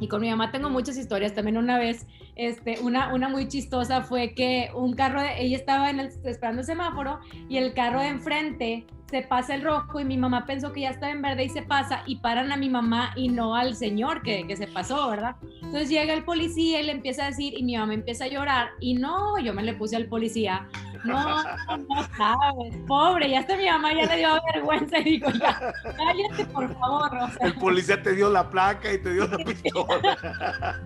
[0.00, 4.02] y con mi mamá tengo muchas historias, también una vez, este, una, una muy chistosa
[4.02, 8.00] fue que un carro, de, ella estaba en el, esperando el semáforo y el carro
[8.00, 11.44] de enfrente se pasa el rojo y mi mamá pensó que ya estaba en verde
[11.44, 14.68] y se pasa y paran a mi mamá y no al señor que, que se
[14.68, 15.36] pasó, ¿verdad?
[15.56, 18.68] Entonces llega el policía y le empieza a decir y mi mamá empieza a llorar
[18.78, 20.68] y no, yo me le puse al policía.
[21.04, 21.42] No,
[21.78, 26.44] no sabes, pobre, ya hasta mi mamá ya le dio vergüenza y dijo, ya, cállate
[26.52, 27.10] por favor.
[27.40, 30.76] el policía te dio la placa y te dio la pistola.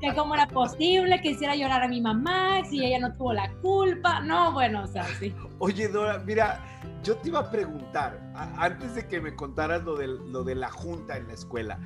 [0.00, 3.50] que cómo era posible que hiciera llorar a mi mamá, si ella no tuvo la
[3.62, 4.20] culpa.
[4.20, 5.34] No, bueno, o sea, sí.
[5.58, 6.60] Oye, Dora, mira,
[7.02, 8.20] yo te iba a preguntar,
[8.58, 11.78] antes de que me contaras lo de, lo de la junta en la escuela,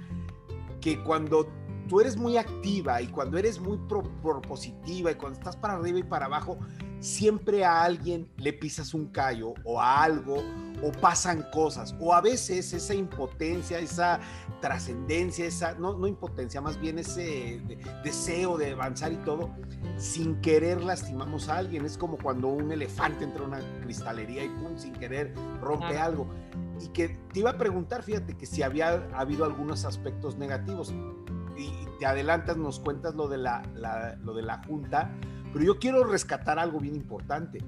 [0.81, 1.49] que cuando
[1.89, 6.03] tú eres muy activa y cuando eres muy propositiva y cuando estás para arriba y
[6.03, 6.59] para abajo,
[7.07, 10.43] siempre a alguien le pisas un callo o a algo
[10.83, 14.19] o pasan cosas o a veces esa impotencia, esa
[14.61, 17.63] trascendencia, esa, no, no impotencia, más bien ese
[18.03, 19.55] deseo de avanzar y todo,
[19.97, 21.85] sin querer lastimamos a alguien.
[21.85, 26.29] Es como cuando un elefante entra a una cristalería y pum, sin querer rompe algo.
[26.83, 30.93] Y que te iba a preguntar, fíjate, que si había habido algunos aspectos negativos.
[31.57, 33.63] Y te adelantas, nos cuentas lo de la,
[34.23, 35.17] lo de la junta,
[35.57, 37.65] pero yo quiero rescatar algo bien importante.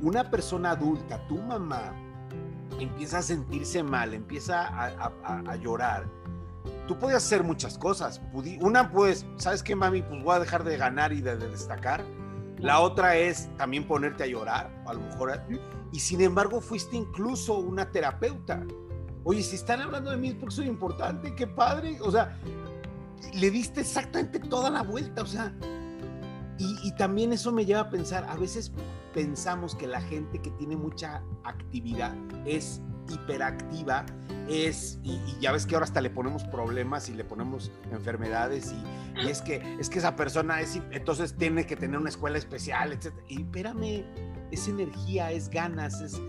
[0.00, 1.92] Una persona adulta, tu mamá,
[2.80, 6.08] empieza a sentirse mal, empieza a, llorar.
[6.88, 8.22] Tú puedes hacer muchas cosas.
[8.62, 10.00] Una, pues, ¿sabes qué, mami?
[10.00, 12.02] Pues voy a dejar de ganar y de, destacar.
[12.56, 15.38] La otra es también ponerte a llorar, a lo mejor.
[15.92, 18.64] Y sin embargo, fuiste incluso una terapeuta.
[19.24, 21.98] Oye, si están hablando de mí es porque soy importante, qué padre.
[22.00, 22.38] O sea,
[23.34, 25.20] le diste exactamente toda la vuelta.
[25.20, 25.52] O sea,
[26.58, 28.72] y, también eso me lleva a pensar, a veces
[29.14, 32.14] pensamos que la gente que tiene mucha actividad
[32.46, 32.80] es
[33.10, 34.06] hiperactiva
[34.48, 39.28] es, y, ya ves que ahora hasta le ponemos problemas y le ponemos enfermedades y,
[39.28, 43.12] es, que, es que esa persona es, entonces tiene que tener una escuela especial, etc.
[43.28, 44.04] Y espérame,
[44.50, 46.20] es energía, es ganas, es...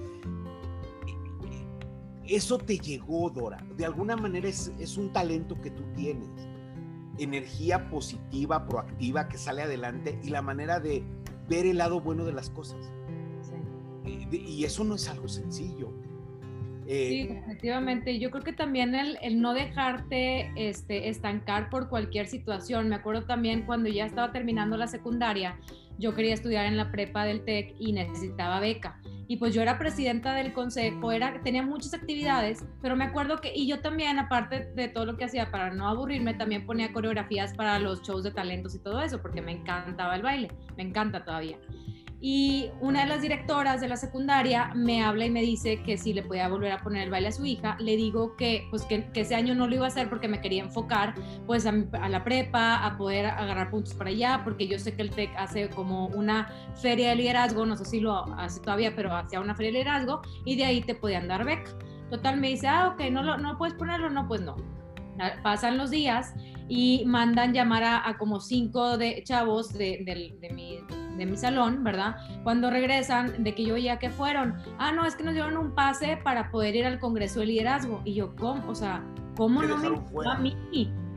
[2.26, 3.62] Eso te llegó, Dora.
[3.76, 6.30] De alguna manera es, es un talento que tú tienes.
[7.18, 11.04] Energía positiva, proactiva, que sale adelante y la manera de
[11.48, 12.92] ver el lado bueno de las cosas.
[14.32, 15.94] Y eso no es algo sencillo
[16.86, 18.20] eh, sí, definitivamente.
[18.20, 22.90] Yo creo que también el, el, no dejarte este, estancar por cualquier situación.
[22.90, 25.58] Me acuerdo también cuando ya estaba terminando la secundaria,
[25.98, 29.00] yo quería estudiar en la prepa del TEC y necesitaba beca.
[29.28, 33.54] Y pues yo era presidenta del consejo, era, tenía muchas actividades, pero me acuerdo que,
[33.56, 37.54] y yo también, aparte de todo lo que hacía para no aburrirme, también ponía coreografías
[37.54, 41.24] para los shows de talentos y todo eso, porque me encantaba el baile, me encanta
[41.24, 41.58] todavía
[42.26, 46.14] y una de las directoras de la secundaria me habla y me dice que si
[46.14, 49.10] le podía volver a poner el baile a su hija, le digo que pues que,
[49.14, 51.16] ese año no lo iba a hacer porque me quería enfocar
[51.46, 55.10] pues a, la prepa, a poder agarrar puntos para allá, porque yo sé que el
[55.10, 59.42] TEC hace como una feria de liderazgo, no sé si lo hace todavía, pero hacía
[59.42, 61.72] una feria de liderazgo y de ahí te podían dar beca.
[62.10, 64.56] Total, me dice, ah, ok, no, no puedes ponerlo, no, pues no.
[65.44, 66.34] Pasan los días
[66.68, 70.04] y mandan llamar a, como cinco de chavos de,
[70.40, 70.80] de mi
[71.18, 72.16] de mi salón, ¿verdad?
[72.44, 75.74] Cuando regresan, de que yo ya que fueron, ah, no, es que nos dieron un
[75.74, 78.02] pase para poder ir al Congreso de Liderazgo.
[78.04, 78.70] Y yo, ¿cómo?
[78.70, 79.04] O sea,
[79.36, 80.56] ¿cómo no me invitó a mí?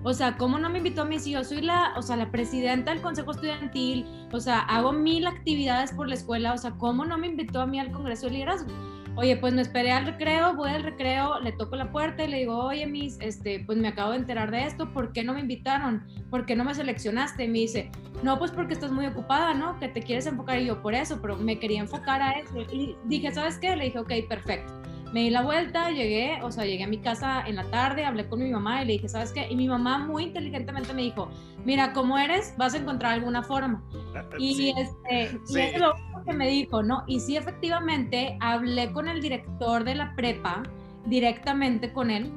[0.03, 2.31] O sea, ¿cómo no me invitó a mí si yo soy la, o sea, la
[2.31, 4.07] presidenta del Consejo Estudiantil?
[4.33, 7.67] O sea, hago mil actividades por la escuela, o sea, ¿cómo no me invitó a
[7.67, 8.71] mí al Congreso de Liderazgo?
[9.19, 12.39] Oye, pues me esperé al recreo, voy al recreo, le toco la puerta y le
[12.41, 15.41] digo, oye, mis, este, pues me acabo de enterar de esto, ¿por qué no me
[15.41, 16.07] invitaron?
[16.31, 17.45] ¿Por qué no me seleccionaste?
[17.45, 17.91] Y me dice,
[18.23, 19.79] no, pues porque estás muy ocupada, ¿no?
[19.79, 22.61] Que te quieres enfocar y yo por eso, pero me quería enfocar a eso.
[22.71, 23.75] Y dije, ¿sabes qué?
[23.75, 24.71] Le dije, ok, perfecto.
[25.17, 28.29] Me di la vuelta, llegué, o sea, llegué a mi casa en la tarde, hablé
[28.29, 29.47] con mi mamá y le dije, ¿sabes qué?
[29.49, 31.31] Y mi mamá muy inteligentemente me dijo,
[31.65, 33.83] mira, como eres, vas a encontrar alguna forma.
[34.39, 35.95] Y, este, y es lo
[36.27, 37.03] que me dijo, ¿no?
[37.07, 40.63] Y sí, efectivamente, hablé con el director de la prepa,
[41.07, 42.31] directamente con él,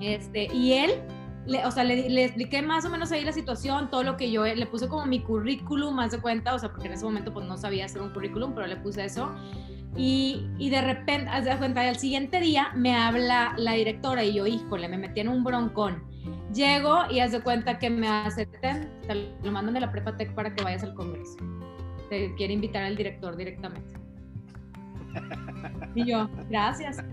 [0.00, 1.02] este, y él,
[1.48, 4.30] le, o sea, le, le, expliqué más o menos ahí la situación, todo lo que
[4.30, 7.34] yo, le puse como mi currículum, más de cuenta, o sea, porque en ese momento
[7.34, 9.34] pues no sabía hacer un currículum, pero le puse eso.
[9.96, 14.34] Y, y de repente, haz de cuenta, al siguiente día me habla la directora y
[14.34, 16.04] yo, híjole, me metí en un broncón.
[16.54, 20.34] Llego y haz de cuenta que me acepten, te lo mandan de la Prepa Tech
[20.34, 21.36] para que vayas al Congreso
[22.36, 23.94] quiere invitar al director directamente.
[25.94, 26.98] Y yo, gracias.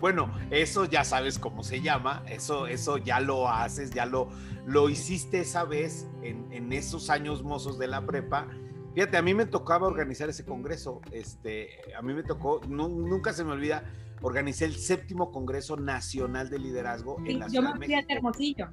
[0.00, 4.28] Bueno, eso ya sabes cómo se llama, eso, eso ya lo haces, ya lo,
[4.64, 8.48] lo hiciste esa vez en, en esos años mozos de la prepa.
[8.94, 13.42] Fíjate, a mí me tocaba organizar ese congreso, este, a mí me tocó, nunca se
[13.42, 13.84] me olvida,
[14.20, 18.68] organicé el séptimo Congreso Nacional de Liderazgo en la Yo me fui al Hermosillo.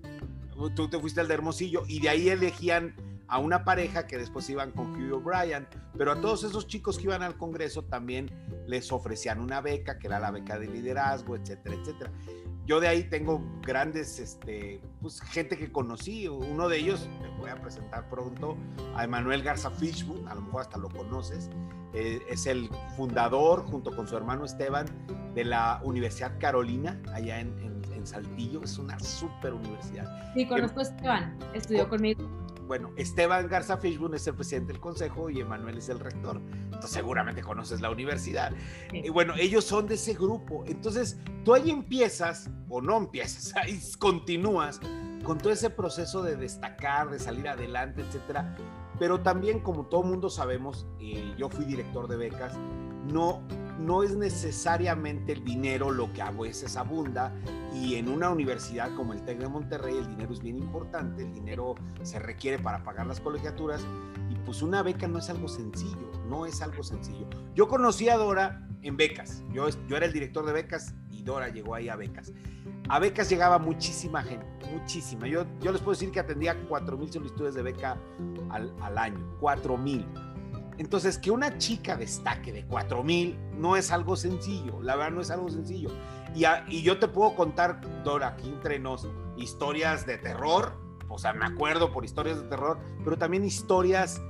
[0.75, 2.93] Tú te fuiste al de Hermosillo y de ahí elegían
[3.29, 5.67] a una pareja que después iban con Hugh O'Brien,
[5.97, 8.29] pero a todos esos chicos que iban al Congreso también
[8.67, 12.11] les ofrecían una beca, que era la beca de liderazgo, etcétera, etcétera.
[12.65, 17.49] Yo de ahí tengo grandes, este, pues gente que conocí, uno de ellos, te voy
[17.49, 18.57] a presentar pronto,
[18.95, 21.49] a Emanuel Garza Fishburne, a lo mejor hasta lo conoces,
[21.93, 24.85] eh, es el fundador, junto con su hermano Esteban,
[25.33, 30.33] de la Universidad Carolina, allá en, en, Saltillo, es una super universidad.
[30.33, 32.27] Sí, conozco a Esteban, estudió conmigo
[32.69, 36.39] bueno, Esteban Garza Fishburne es el presidente del consejo y Emanuel es el rector.
[36.65, 38.53] Entonces seguramente conoces la universidad.
[38.93, 40.63] Y bueno, ellos son de ese grupo.
[40.67, 44.79] Entonces tú ahí empiezas, o no empiezas, ahí continúas
[45.23, 48.55] con todo ese proceso de destacar, de salir adelante, etcétera.
[48.99, 52.57] Pero también, como todo mundo sabemos, y yo fui director de becas,
[53.11, 53.41] no
[53.79, 57.33] no es necesariamente el dinero lo que a veces abunda
[57.73, 61.33] y en una universidad como el TEC de Monterrey el dinero es bien importante, el
[61.33, 63.85] dinero se requiere para pagar las colegiaturas
[64.29, 67.25] y pues una beca no es algo sencillo, no es algo sencillo.
[67.55, 71.47] Yo conocí a Dora en becas, yo, yo era el director de becas y Dora
[71.49, 72.33] llegó ahí a becas.
[72.89, 75.27] A becas llegaba muchísima gente, muchísima.
[75.27, 77.97] Yo, yo les puedo decir que atendía 4.000 solicitudes de beca
[78.49, 80.29] al, al año, 4.000
[80.79, 85.29] entonces, que una chica destaque de 4000 no es algo sencillo, la verdad no es
[85.29, 85.89] algo sencillo.
[86.33, 90.79] Y, y yo te puedo contar, Dora, aquí entre nos, historias de terror,
[91.09, 94.21] o sea, me acuerdo por historias de terror, pero también historias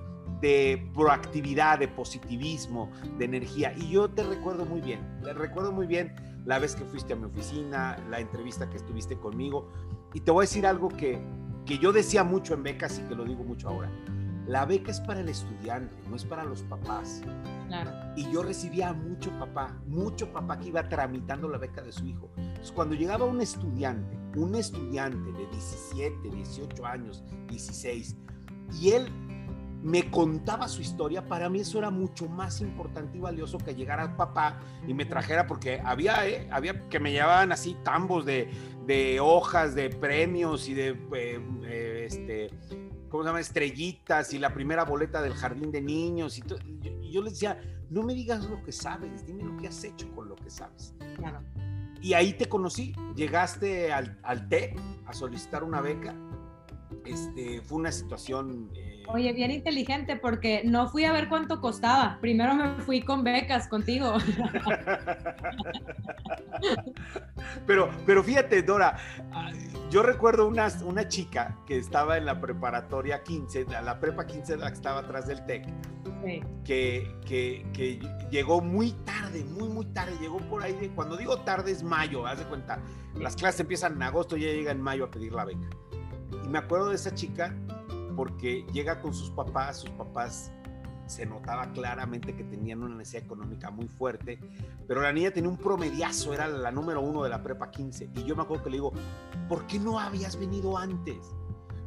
[0.42, 3.74] de proactividad, de positivismo, de energía.
[3.78, 6.16] Y yo te recuerdo muy bien, te recuerdo muy bien
[6.46, 9.70] la vez que fuiste a mi oficina, la entrevista que estuviste conmigo.
[10.14, 11.22] Y te voy a decir algo que,
[11.66, 13.92] que yo decía mucho en becas y que lo digo mucho ahora
[14.48, 17.22] La beca es para el estudiante, no es para los papás.
[17.68, 17.92] Claro.
[18.16, 22.08] Y yo recibía a mucho papá, mucho papá que iba tramitando la beca de su
[22.08, 22.32] hijo.
[22.38, 28.16] Entonces, cuando llegaba un estudiante, un estudiante de 17, 18 años, 16,
[28.82, 29.12] y él
[29.82, 34.18] me contaba su historia, para mí eso era mucho más importante y valioso que llegara
[34.18, 38.50] papá y me trajera, porque había, eh, había que me llevaban así tambos de,
[38.86, 42.50] de hojas, de premios y de, eh, eh, este,
[43.10, 43.40] ¿cómo se llama?
[43.40, 46.38] Estrellitas y la primera boleta del jardín de niños.
[46.38, 46.44] Y,
[47.02, 50.12] y yo les decía, no me digas lo que sabes, dime lo que has hecho
[50.14, 50.94] con lo que sabes.
[51.16, 51.42] Claro.
[52.02, 56.16] Y ahí te conocí, llegaste al, al TEC a solicitar una beca.
[57.06, 58.72] Este, fue una situación...
[59.12, 62.20] Oye, bien inteligente porque no fui a ver cuánto costaba.
[62.22, 64.14] Primero me fui con becas contigo.
[67.66, 68.98] pero, pero fíjate, Dora,
[69.32, 69.50] ah,
[69.90, 74.68] yo recuerdo una, una chica que estaba en la preparatoria 15, la prepa 15 la
[74.68, 75.66] que estaba atrás del TEC,
[76.24, 76.44] Sí.
[76.66, 78.00] que, que, que
[78.30, 80.16] llegó muy tarde, muy, muy tarde.
[80.20, 82.80] Llegó por ahí, de, cuando digo tarde es mayo, haz de cuenta.
[83.16, 85.68] Las clases empiezan en agosto y ella llega en mayo a pedir la beca.
[86.46, 87.56] Y me acuerdo de esa chica
[88.20, 90.52] porque llega con sus papás, sus papás
[91.06, 94.42] se notaba claramente que tenían una necesidad económica muy fuerte,
[94.90, 98.10] pero la niña tenía un promediazo, era la número uno de la prepa 15.
[98.16, 98.92] Y yo me acuerdo que le digo,
[99.48, 101.34] ¿por qué no habías venido antes?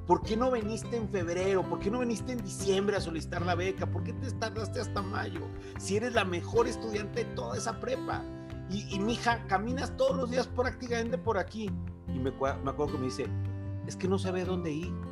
[0.07, 1.69] ¿Por qué no viniste en febrero?
[1.69, 3.85] ¿Por qué no viniste en diciembre a solicitar la beca?
[3.85, 5.43] ¿Por qué te tardaste hasta mayo?
[5.77, 8.25] Si eres la mejor estudiante de toda esa prepa.
[8.71, 11.71] Y, y mija, caminas todos los días prácticamente por aquí.
[12.09, 13.27] Y me, me acuerdo que me dice,
[13.87, 15.12] es que no sabe dónde ir.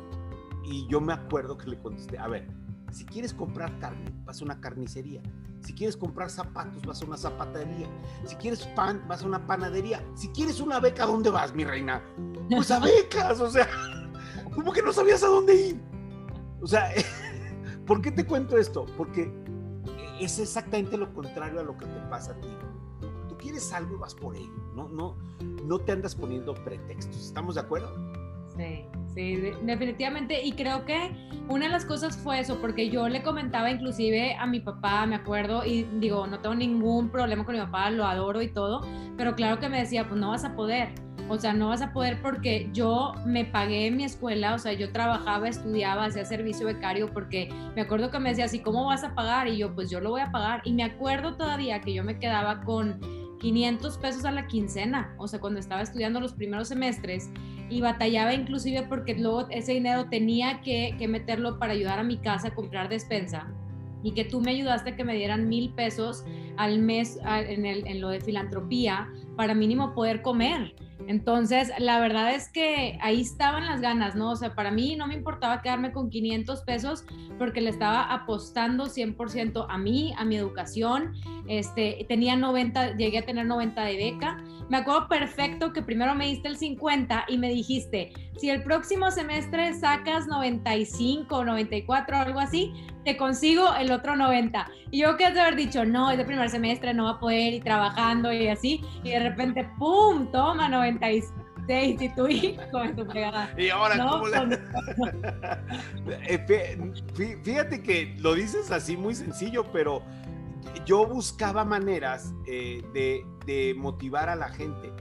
[0.71, 2.47] Y yo me acuerdo que le contesté, a ver,
[2.91, 5.21] si quieres comprar carne, vas a una carnicería.
[5.59, 7.87] Si quieres comprar zapatos, vas a una zapatería.
[8.25, 10.03] Si quieres pan, vas a una panadería.
[10.15, 12.01] Si quieres una beca, ¿a dónde vas, mi reina?
[12.49, 13.67] Pues a becas, o sea,
[14.55, 15.81] ¿cómo que no sabías a dónde ir?
[16.61, 16.89] O sea,
[17.85, 18.85] ¿por qué te cuento esto?
[18.97, 19.31] Porque
[20.21, 22.47] es exactamente lo contrario a lo que te pasa a ti.
[23.27, 25.17] Tú quieres algo y vas por ello, no, no,
[25.65, 27.25] no te andas poniendo pretextos.
[27.25, 27.93] ¿Estamos de acuerdo?
[28.55, 30.43] Sí, sí, de- definitivamente.
[30.43, 31.11] Y creo que
[31.49, 35.15] una de las cosas fue eso, porque yo le comentaba inclusive a mi papá, me
[35.15, 38.81] acuerdo, y digo, no tengo ningún problema con mi papá, lo adoro y todo,
[39.17, 40.89] pero claro que me decía, pues no vas a poder.
[41.29, 44.91] O sea, no vas a poder porque yo me pagué mi escuela, o sea, yo
[44.91, 49.15] trabajaba, estudiaba, hacía servicio becario, porque me acuerdo que me decía así, ¿cómo vas a
[49.15, 49.47] pagar?
[49.47, 50.61] Y yo, pues yo lo voy a pagar.
[50.65, 52.99] Y me acuerdo todavía que yo me quedaba con
[53.39, 57.29] 500 pesos a la quincena, o sea, cuando estaba estudiando los primeros semestres
[57.71, 62.17] y batallaba inclusive porque luego ese dinero tenía que, que meterlo para ayudar a mi
[62.17, 63.47] casa a comprar despensa
[64.03, 66.25] y que tú me ayudaste a que me dieran mil pesos
[66.57, 70.75] al mes en, el, en lo de filantropía para mínimo poder comer.
[71.07, 74.31] Entonces, la verdad es que ahí estaban las ganas, ¿no?
[74.31, 77.05] O sea, para mí no me importaba quedarme con 500 pesos
[77.37, 81.13] porque le estaba apostando 100% a mí, a mi educación.
[81.47, 84.43] Este, tenía 90, llegué a tener 90 de beca.
[84.69, 89.11] Me acuerdo perfecto que primero me diste el 50 y me dijiste, si el próximo
[89.11, 92.73] semestre sacas 95, 94 o algo así,
[93.05, 94.67] te consigo el otro 90.
[94.89, 97.19] Y yo que has de haber dicho, no, es el primer semestre, no va a
[97.19, 98.83] poder ir trabajando y así.
[99.03, 100.31] Y de repente, ¡pum!
[100.31, 102.01] Toma 96.
[102.01, 103.53] Y tú, hijo de tu fregada.
[103.57, 104.43] Y ahora, No, ¿cómo la-
[106.27, 110.01] Eh, fí- fí- Fíjate que lo dices así muy sencillo, pero
[110.85, 114.91] yo buscaba maneras eh, de, de motivar a la gente.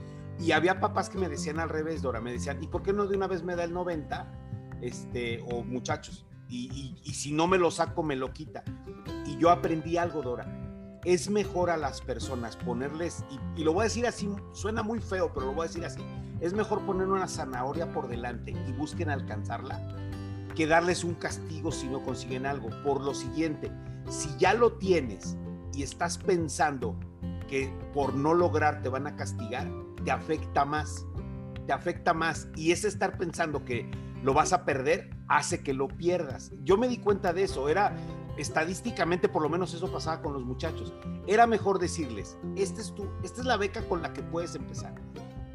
[0.41, 3.07] Y había papás que me decían al revés, Dora, me decían, ¿y por qué no
[3.07, 4.27] de una vez me da el 90?
[4.81, 8.65] Este, o muchachos, y, y- si no me lo saco, me lo quita.
[9.27, 10.47] Y yo aprendí algo, Dora.
[11.05, 13.25] Es mejor a las personas ponerles,
[13.57, 15.85] y, y lo voy a decir así, suena muy feo, pero lo voy a decir
[15.85, 16.01] así.
[16.41, 19.79] Es mejor poner una zanahoria por delante y busquen alcanzarla
[20.57, 22.71] que darles un castigo si no consiguen algo.
[22.83, 23.71] Por lo siguiente,
[24.09, 25.37] si ya lo tienes
[25.75, 26.97] y estás pensando
[27.49, 29.71] que por no lograr te van a castigar,
[30.05, 31.07] te afecta más.
[31.67, 32.49] Te afecta más.
[32.57, 33.91] Y ese estar pensando que
[34.23, 36.53] lo vas a perder hace que lo pierdas.
[36.65, 37.69] Yo me di cuenta de eso.
[37.69, 37.95] Era
[38.37, 40.93] estadísticamente, por lo menos eso pasaba con los muchachos.
[41.27, 44.95] Era mejor decirles, esta es, tu, esta es la beca con la que puedes empezar.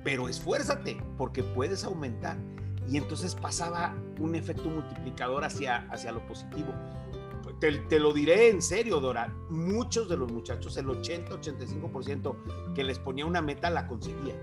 [0.04, 2.38] Pero esfuérzate porque puedes aumentar
[2.88, 6.74] y entonces pasaba un efecto multiplicador hacia, hacia lo positivo.
[7.60, 13.26] Te, lo diré en serio, Dora, muchos de los muchachos, el 80-85% que les ponía
[13.26, 14.38] una meta la conseguían.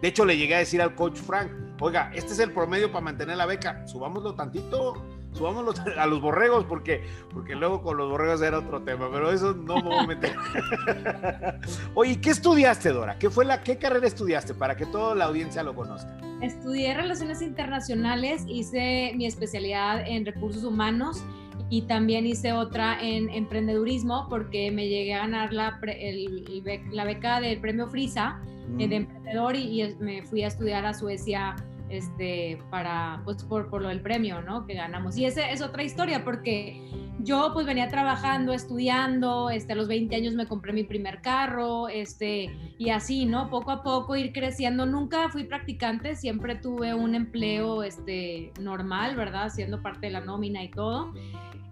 [0.00, 1.50] De hecho, le llegué a decir al coach Frank,
[1.80, 5.02] oiga, este es el promedio para mantener la beca, subámoslo tantito,
[5.32, 7.02] subámoslo a los borregos, porque,
[7.32, 10.36] porque luego con los borregos era otro tema, pero eso no me voy a meter.
[11.94, 13.18] Oye, ¿qué estudiaste, Dora?
[13.18, 16.16] ¿Qué fue la, qué carrera estudiaste para que toda la audiencia lo conozca?
[16.40, 21.24] Estudié Relaciones Internacionales, hice mi especialidad en Recursos Humanos
[21.74, 25.80] y también hice otra en emprendedurismo porque me llegué a ganar la,
[26.92, 28.40] la beca del premio Frisa
[28.78, 29.02] eh, de mm.
[29.02, 31.56] emprendedor y, y, me fui a estudiar a Suecia
[31.88, 34.66] este, para, pues por, por lo del premio, ¿no?
[34.66, 35.16] Que ganamos.
[35.16, 36.80] Y esa es otra historia porque
[37.20, 41.88] yo pues venía trabajando, estudiando, este, a los 20 años me compré mi primer carro,
[41.88, 43.50] este, y así, ¿no?
[43.50, 44.86] Poco a poco ir creciendo.
[44.86, 49.50] Nunca fui practicante, siempre tuve un empleo, este, normal, ¿verdad?
[49.50, 51.12] Siendo parte de la nómina y todo.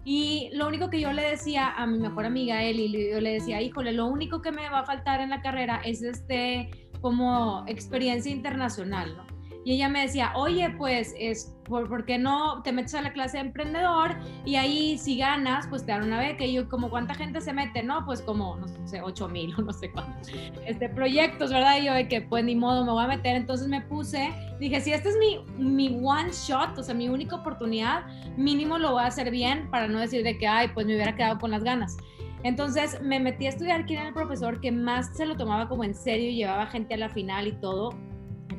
[0.05, 3.61] Y lo único que yo le decía a mi mejor amiga Eli, yo le decía,
[3.61, 6.69] híjole, lo único que me va a faltar en la carrera es este
[7.01, 9.32] como experiencia internacional, ¿no?
[9.65, 13.37] Y ella me decía, oye, pues, es, ¿por, qué no te metes a la clase
[13.37, 14.15] de emprendedor?
[14.45, 16.43] Y ahí si ganas, pues te dan una beca.
[16.43, 17.81] Y yo, como, ¿cuánta gente se mete?
[17.81, 20.29] No, pues como, no sé, 8 mil o no sé cuántos
[20.65, 21.77] este, proyectos, ¿verdad?
[21.81, 23.35] Y yo, de que pues ni modo, me voy a meter.
[23.37, 27.37] Entonces me puse, dije, si este es mi, mi one shot, o sea, mi única
[27.37, 28.05] oportunidad,
[28.35, 31.15] mínimo lo voy a hacer bien para no decir de que, ay, pues me hubiera
[31.15, 31.97] quedado con las ganas.
[32.43, 35.85] Entonces me metí a estudiar quién era el profesor que más se lo tomaba como
[35.85, 37.91] en serio y llevaba gente a la final y todo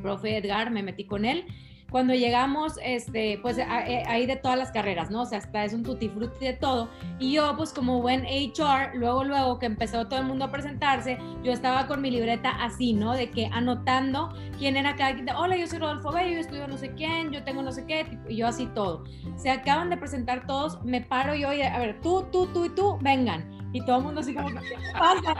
[0.04, 1.46] profe Edgar, me metí con él.
[1.90, 3.64] Cuando llegamos, este, pues eh,
[4.06, 5.22] ahí de todas las carreras, ¿no?
[5.22, 6.90] O sea, hasta es un tutti frutti de todo.
[7.20, 11.18] Y yo, pues como buen HR, luego, luego que empezó todo el mundo a presentarse,
[11.42, 13.12] yo estaba con mi libreta así, ¿no?
[13.12, 15.28] De que anotando quién era cada quien.
[15.30, 18.18] Hola, yo soy Rodolfo Bello, yo estudio no sé quién, yo tengo no sé qué,
[18.28, 19.04] y yo así todo.
[19.36, 22.70] Se acaban de presentar todos, me paro yo y a ver, tú, tú, tú y
[22.70, 25.34] tú, vengan y todo el mundo así como, ¿qué pasa?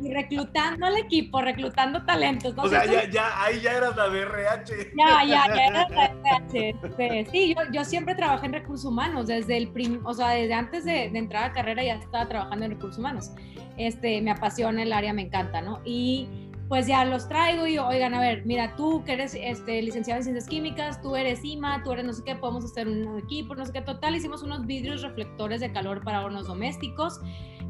[0.00, 2.54] Y reclutando al equipo, reclutando talentos.
[2.56, 4.92] O sea, ya, ya, ahí ya eras la DRH.
[4.96, 6.08] Ya, ya, ya era la
[6.48, 7.30] DRH.
[7.32, 10.84] Sí, yo, yo, siempre trabajé en recursos humanos, desde el prim, o sea, desde antes
[10.84, 13.32] de, de, entrar a carrera ya estaba trabajando en recursos humanos.
[13.76, 15.80] Este, me apasiona el área, me encanta, ¿no?
[15.84, 16.28] Y
[16.68, 20.24] pues ya los traigo y oigan, a ver, mira, tú que eres este, licenciado en
[20.24, 23.66] ciencias químicas, tú eres IMA, tú eres no sé qué, podemos hacer un equipo, no
[23.66, 27.20] sé qué, total, hicimos unos vidrios reflectores de calor para hornos domésticos,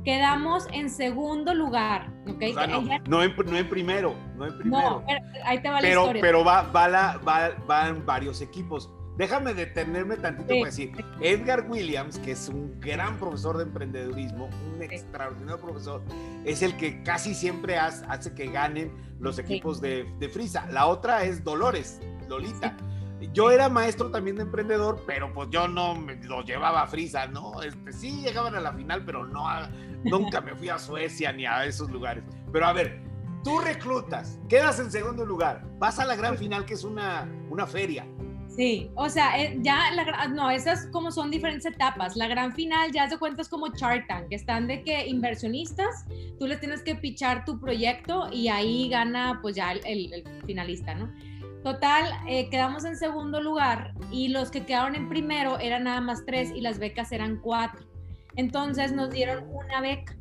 [0.05, 2.43] quedamos en segundo lugar, ¿ok?
[3.09, 3.35] no, en,
[3.69, 5.03] primero, no en primero.
[5.07, 6.21] pero, ahí te va la historia.
[6.21, 8.91] Pero va, va, la, va, van varios equipos.
[9.17, 14.83] Déjame detenerme tantito para decir, Edgar Williams, que es un gran profesor de emprendedurismo, un
[14.83, 16.03] extraordinario profesor,
[16.45, 20.67] es el que casi siempre hace, que ganen los equipos de, de, Frisa.
[20.73, 22.77] La otra es Dolores, Lolita.
[23.33, 27.29] Yo era maestro también de emprendedor, pero pues yo no me lo llevaba a Frisa,
[27.29, 27.63] ¿no?
[27.63, 29.49] Este, sí llegaban a la final, pero no
[30.05, 32.25] nunca me fui a Suecia ni a esos lugares.
[32.53, 33.01] Pero a ver,
[33.43, 37.67] tú reclutas, quedas en segundo lugar, vas a la gran final que es una, una
[37.67, 38.07] feria
[38.57, 42.15] Sí, o sea, eh, ya, la, no, esas como son diferentes etapas.
[42.15, 46.05] La gran final ya se cuenta es como Shark Tank, que están de que inversionistas,
[46.39, 51.11] tú les tienes que pichar tu proyecto y ahí gana pues ya el, finalista, ¿no?
[51.65, 56.25] Total, eh, quedamos en segundo lugar y los que quedaron en primero eran nada más
[56.25, 57.85] tres y las becas eran cuatro.
[58.37, 60.17] Entonces nos dieron una beca.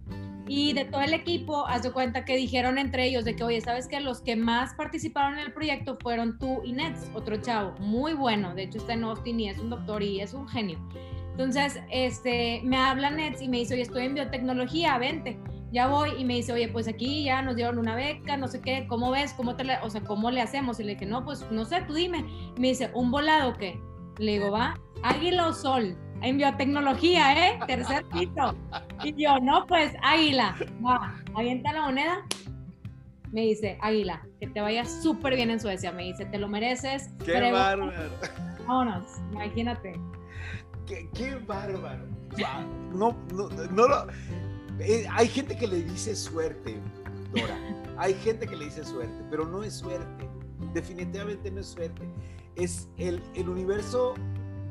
[0.48, 3.62] Y de todo el equipo, haz de cuenta que dijeron entre ellos de que, oye,
[3.62, 7.76] ¿sabes que Los que más participaron en el proyecto fueron tú y Nets, otro chavo,
[7.80, 8.54] muy bueno.
[8.54, 10.78] De hecho, está en Austin y es un doctor y es un genio.
[11.32, 15.40] Entonces, este, me habla Nets y me dice, oye, estoy en biotecnología, vente.
[15.72, 18.62] Ya voy y me dice, oye, pues aquí ya nos dieron una beca, no sé
[18.62, 19.34] qué, ¿cómo ves?
[19.34, 20.80] ¿Cómo te o sea, ¿cómo le hacemos?
[20.80, 22.26] Y le dije, no, pues no sé, tú dime.
[22.60, 23.80] me dice, ¿un volado qué?
[24.20, 27.60] Le digo, va, águila o sol en biotecnología, ¿eh?
[27.68, 28.56] Tercer piso.
[29.04, 30.56] Y yo, no, pues, águila.
[30.86, 32.26] Va, avienta la moneda.
[33.32, 35.92] Me dice, águila, que te vaya súper bien en Suecia.
[35.92, 37.10] Me dice, te lo mereces.
[37.26, 37.92] ¡Qué bárbaro!
[38.68, 40.00] Vámonos, imagínate.
[40.88, 42.06] ¡Qué, qué bárbaro!
[42.94, 44.08] No, no, no lo...
[44.80, 46.80] Eh, hay gente que le dice suerte,
[47.34, 47.58] Dora.
[47.98, 50.30] Hay gente que le dice suerte, pero no es suerte.
[50.74, 52.08] Definitivamente no es suerte.
[52.56, 54.14] Es el, el universo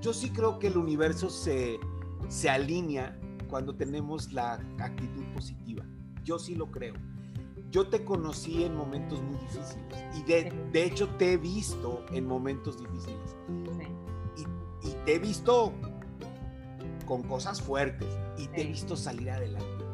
[0.03, 1.79] yo sí creo que el universo se,
[2.29, 3.17] se alinea
[3.49, 5.85] cuando tenemos la actitud positiva.
[6.25, 6.95] Yo sí lo creo.
[7.71, 9.79] Yo te conocí en momentos muy difíciles
[10.19, 13.37] y de, de hecho te he visto en momentos difíciles.
[14.37, 15.73] Y, y, te he visto
[17.07, 19.85] con cosas fuertes y te he visto salir adelante.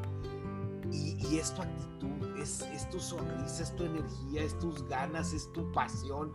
[0.93, 5.32] Y, y es tu actitud, es, es, tu sonrisa, es tu energía, es tus ganas,
[5.32, 6.32] es tu pasión.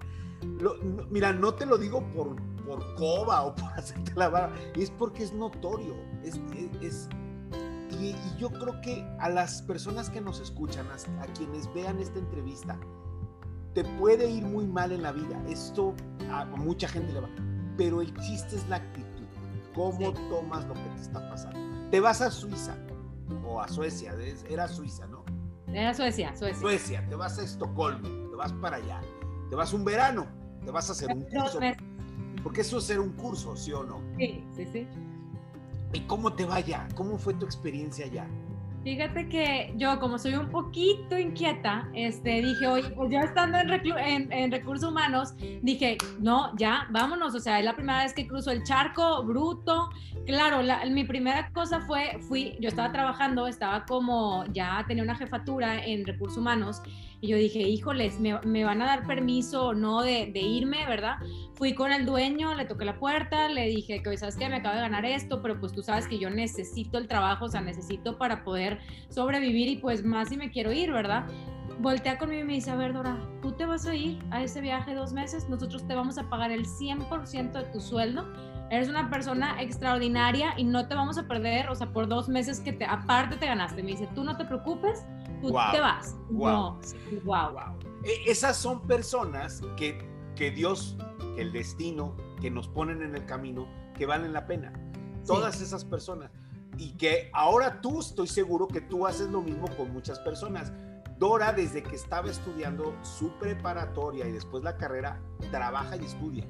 [1.10, 2.36] mira, no te lo digo por,
[2.66, 5.96] por coba o por hacerte la vara, es porque es notorio.
[6.24, 6.40] Es,
[6.82, 7.10] es,
[8.00, 12.78] y, yo creo que a las personas que nos escuchan, a, quienes vean esta entrevista,
[13.74, 15.42] te puede ir muy mal en la vida.
[15.48, 15.96] Esto
[16.32, 17.30] a mucha gente le va.
[17.78, 19.10] Pero el chiste es la actitud.
[19.74, 21.60] ¿Cómo tomas lo que te está pasando?
[21.90, 22.78] Te vas a Suiza
[23.54, 24.16] o a Suecia.
[24.50, 25.24] Era Suiza, ¿no?
[25.68, 26.60] Era Suecia, Suecia.
[26.60, 27.08] Suecia.
[27.08, 28.30] Te vas a Estocolmo.
[28.30, 29.02] Te vas para allá.
[29.50, 30.28] Te vas un verano.
[30.66, 31.60] Te vas a hacer un curso.
[32.44, 34.02] Porque eso es ser un curso, ¿sí o no?
[34.18, 34.88] Sí, sí, sí.
[35.94, 36.88] ¿Y cómo te va allá?
[36.96, 38.28] ¿Cómo fue tu experiencia allá?
[38.84, 44.32] Fíjate que yo, como soy un poquito inquieta, este, dije, oye, pues ya estando en,
[44.32, 47.34] en, recursos humanos, dije, no, ya, vámonos.
[47.34, 49.90] O sea, es la primera vez que cruzo el charco, bruto.
[50.26, 50.60] Claro,
[50.90, 56.06] mi primera cosa fue, fui, yo estaba trabajando, estaba como, ya tenía una jefatura en
[56.06, 56.82] recursos humanos
[57.24, 61.20] y yo dije, híjoles, me, van a dar permiso o no de, irme, ¿verdad?
[61.54, 64.50] Fui con el dueño, le toqué la puerta, le dije que, ¿sabes qué?
[64.50, 67.48] Me acabo de ganar esto, pero pues tú sabes que yo necesito el trabajo, o
[67.48, 71.26] sea, necesito para poder sobrevivir y pues más si me quiero ir, ¿verdad?
[71.80, 74.60] Voltea conmigo y me dice, a ver, Dora, tú te vas a ir a ese
[74.60, 78.28] viaje dos meses, nosotros te vamos a pagar el 100% de tu sueldo
[78.74, 82.60] eres una persona extraordinaria y no te vamos a perder, o sea, por dos meses
[82.60, 83.84] que te, aparte te ganaste.
[83.84, 85.06] Me dice, tú no te preocupes,
[85.48, 86.16] tú te vas.
[86.30, 86.80] Wow.
[87.24, 87.78] wow.
[88.26, 89.98] esas son personas que,
[90.36, 90.98] que Dios,
[91.36, 93.68] que el destino, que nos ponen en el camino,
[93.98, 94.74] que valen la pena.
[95.26, 96.32] Todas esas personas.
[96.78, 100.74] Y que ahora tú estoy seguro que tú haces lo mismo con muchas personas.
[101.24, 105.22] Dora, desde que estaba estudiando su preparatoria y después la carrera,
[105.52, 106.46] trabaja y estudia.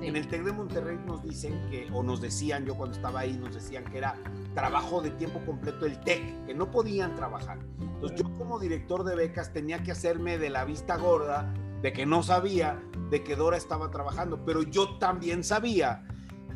[0.00, 3.36] En el TEC de Monterrey nos dicen que, o nos decían, yo cuando estaba ahí,
[3.36, 4.14] nos decían que era
[4.54, 7.58] trabajo de tiempo completo el TEC, que no podían trabajar.
[7.78, 11.52] Entonces yo como director de becas tenía que hacerme de la vista gorda,
[11.82, 16.06] de que no sabía de que Dora estaba trabajando, pero yo también sabía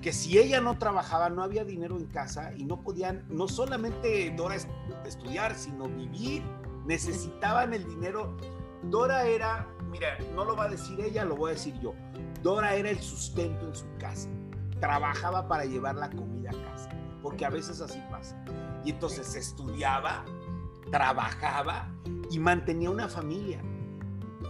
[0.00, 4.32] que si ella no trabajaba no había dinero en casa y no podían, no solamente
[4.34, 4.56] Dora
[5.04, 6.42] estudiar, sino vivir,
[6.86, 8.36] necesitaban el dinero.
[8.82, 11.94] Dora era, mira, no lo va a decir ella, lo voy a decir yo
[12.42, 14.28] Dora era el sustento en su casa.
[14.80, 16.88] Trabajaba para llevar la comida a casa,
[17.22, 18.42] porque a veces así pasa.
[18.84, 20.24] Y entonces estudiaba,
[20.90, 21.92] trabajaba
[22.30, 23.60] y mantenía una familia.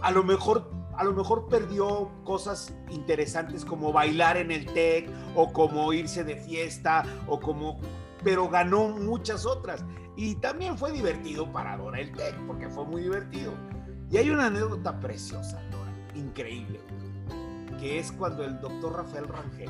[0.01, 5.51] A lo mejor a lo mejor perdió cosas interesantes como bailar en el TEC o
[5.51, 7.79] como irse de fiesta o como
[8.23, 9.83] pero ganó muchas otras
[10.21, 13.53] y también fue divertido para Dora el TEC porque fue muy divertido.
[14.11, 16.79] Y hay una anécdota preciosa, Dora, increíble
[17.79, 19.69] que es cuando el doctor Rafael Rangel,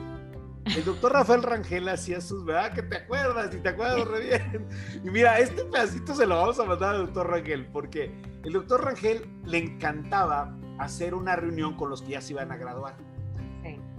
[0.66, 2.74] el doctor Rafael Rangel hacía sus, ¿verdad?
[2.74, 4.68] Que te acuerdas y te acuerdas re bien.
[5.02, 8.12] Y mira, este pedacito se lo vamos a mandar al doctor Rangel, porque
[8.44, 12.58] el doctor Rangel le encantaba hacer una reunión con los que ya se iban a
[12.58, 12.96] graduar.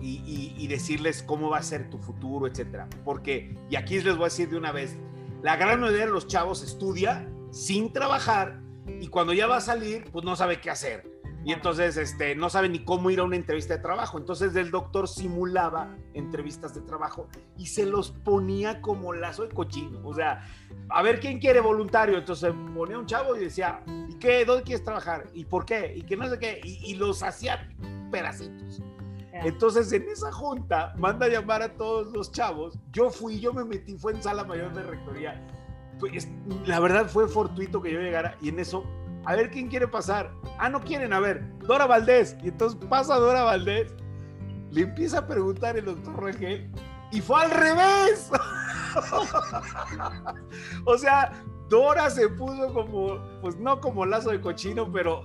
[0.00, 2.88] Y, y, decirles cómo va a ser tu futuro, etcétera.
[3.04, 4.98] Porque, y aquí les voy a decir de una vez,
[5.42, 8.60] la gran mayoría de los chavos estudia sin trabajar
[9.00, 11.12] y cuando ya va a salir, pues no sabe qué hacer
[11.44, 14.18] y entonces este, no sabe ni cómo ir a una entrevista de trabajo.
[14.18, 17.28] Entonces el doctor simulaba entrevistas de trabajo
[17.58, 20.00] y se los ponía como lazo de cochino.
[20.04, 20.46] O sea,
[20.88, 22.16] a ver quién quiere voluntario.
[22.16, 24.44] Entonces ponía un chavo y decía, ¿y qué?
[24.44, 25.26] ¿Dónde quieres trabajar?
[25.34, 25.94] ¿Y por qué?
[25.96, 26.60] ¿Y que no sé qué?
[26.62, 27.68] Y, los hacía
[28.12, 28.80] pedacitos.
[29.32, 32.78] Entonces en esa junta manda a llamar a todos los chavos.
[32.92, 35.46] Yo fui, yo me metí, fue en sala mayor de rectoría.
[35.98, 36.28] Pues,
[36.66, 38.84] la verdad fue fortuito que yo llegara y en eso
[39.24, 40.32] a ver quién quiere pasar.
[40.58, 42.36] Ah, no quieren, a ver, Dora Valdés.
[42.42, 43.94] Y entonces pasa Dora Valdés,
[44.70, 46.70] le empieza a preguntar el doctor Regel
[47.10, 48.30] y fue al revés.
[50.84, 51.32] o sea,
[51.68, 55.24] Dora se puso como, pues no como lazo de cochino, pero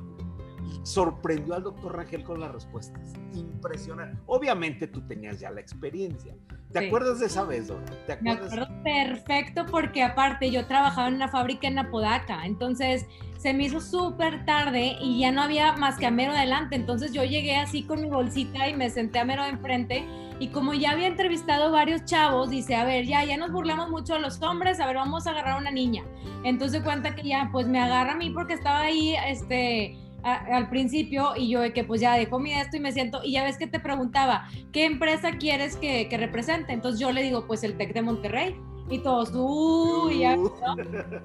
[0.84, 3.13] sorprendió al doctor Rangel con las respuestas.
[3.34, 4.18] Impresionante.
[4.26, 6.36] Obviamente tú tenías ya la experiencia.
[6.72, 7.84] ¿Te acuerdas de esa vez, Dora?
[8.22, 13.05] Me acuerdo perfecto porque aparte yo trabajaba en una fábrica en Apodaca, entonces
[13.38, 17.13] se me hizo súper tarde y ya no había más que a mero adelante, entonces
[17.13, 20.05] yo llegué así con mi bolsita y me senté a mero enfrente
[20.39, 24.15] y como ya había entrevistado varios chavos, dice, a ver, ya, ya nos burlamos mucho
[24.15, 26.03] a los hombres, a ver, vamos a agarrar a una niña.
[26.43, 31.34] Entonces cuenta que ya, pues me agarra a mí porque estaba ahí, este al principio
[31.36, 33.57] y yo de que pues ya dejo mi esto y me siento y ya ves
[33.57, 36.74] que te preguntaba, ¿qué empresa quieres que, que represente?
[36.74, 38.55] Entonces yo le digo, pues el TEC de Monterrey.
[38.89, 40.49] Y todos, uy, ya, uh.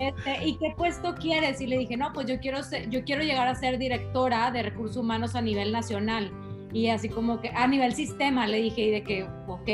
[0.01, 1.61] este, ¿y qué puesto quieres?
[1.61, 2.59] Y le dije, no, pues yo quiero,
[2.91, 6.33] yo quiero llegar a ser directora de recursos humanos a nivel nacional
[6.73, 9.69] y así como que a nivel sistema le dije y de que, ok,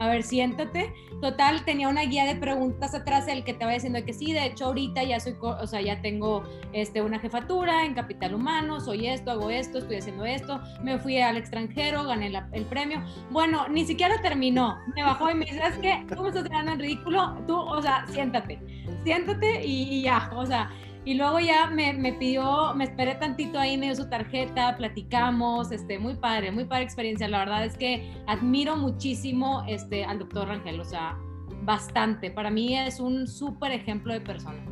[0.00, 0.92] a ver, siéntate.
[1.20, 4.46] Total, tenía una guía de preguntas atrás el que te va diciendo que sí, de
[4.46, 9.08] hecho ahorita ya soy, o sea, ya tengo este, una jefatura en capital humano, soy
[9.08, 13.02] esto, hago esto, estoy haciendo esto, me fui al extranjero, gané el premio.
[13.30, 16.06] Bueno, ni siquiera terminó, me bajó y me dice, ¿sabes qué?
[16.14, 18.60] Tú me estás quedando en ridículo, tú, o sea, siéntate,
[19.02, 20.70] siéntate y ya, o sea,
[21.08, 25.72] y luego ya me, me, pidió, me esperé tantito ahí, me dio su tarjeta, platicamos,
[25.72, 27.26] este, muy padre, muy padre experiencia.
[27.28, 31.16] La verdad es que admiro muchísimo este, al doctor Rangel, o sea,
[31.62, 32.30] bastante.
[32.30, 34.62] Para mí es un súper ejemplo de persona.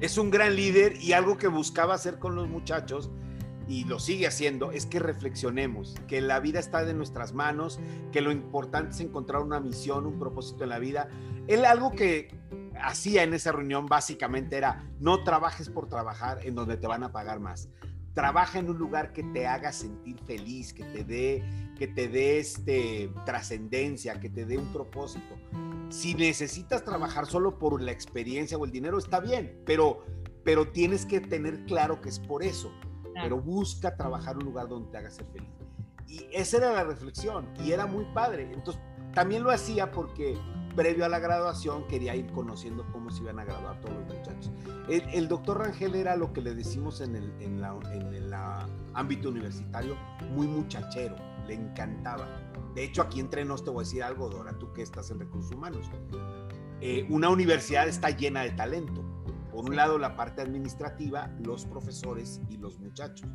[0.00, 3.08] Es un gran líder y algo que buscaba hacer con los muchachos
[3.68, 7.78] y lo sigue haciendo, es que reflexionemos, que la vida está de nuestras manos,
[8.10, 11.08] que lo importante es encontrar una misión, un propósito en la vida.
[11.50, 12.28] Él algo que
[12.80, 17.12] hacía en esa reunión básicamente era, no trabajes por trabajar en donde te van a
[17.12, 17.68] pagar más.
[18.14, 21.44] Trabaja en un lugar que te haga sentir feliz, que te dé,
[21.78, 25.36] que te dé este, trascendencia, que te dé un propósito.
[25.90, 30.04] Si necesitas trabajar solo por la experiencia o el dinero, está bien, pero,
[30.44, 32.72] pero tienes que tener claro que es por eso
[33.14, 35.48] pero busca trabajar un lugar donde te haga ser feliz.
[36.06, 38.50] Y esa era la reflexión y era muy padre.
[38.52, 38.82] Entonces,
[39.14, 40.36] también lo hacía porque
[40.74, 44.50] previo a la graduación quería ir conociendo cómo se iban a graduar todos los muchachos.
[44.88, 48.32] El, doctor Rangel era lo que le decimos en el, en, la, en el
[48.94, 49.96] ámbito universitario,
[50.30, 51.16] muy muchachero,
[51.46, 52.26] le encantaba.
[52.74, 55.18] De hecho, aquí entre nos te voy a decir algo, Dora, tú que estás en
[55.18, 55.90] recursos humanos.
[56.80, 59.04] Eh, una universidad está llena de talento
[59.50, 63.28] por un lado la parte administrativa, los profesores y los muchachos.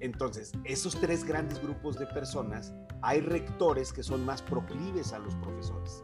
[0.00, 2.72] Entonces, esos tres grandes grupos de personas,
[3.02, 6.02] hay rectores que son más proclives a los profesores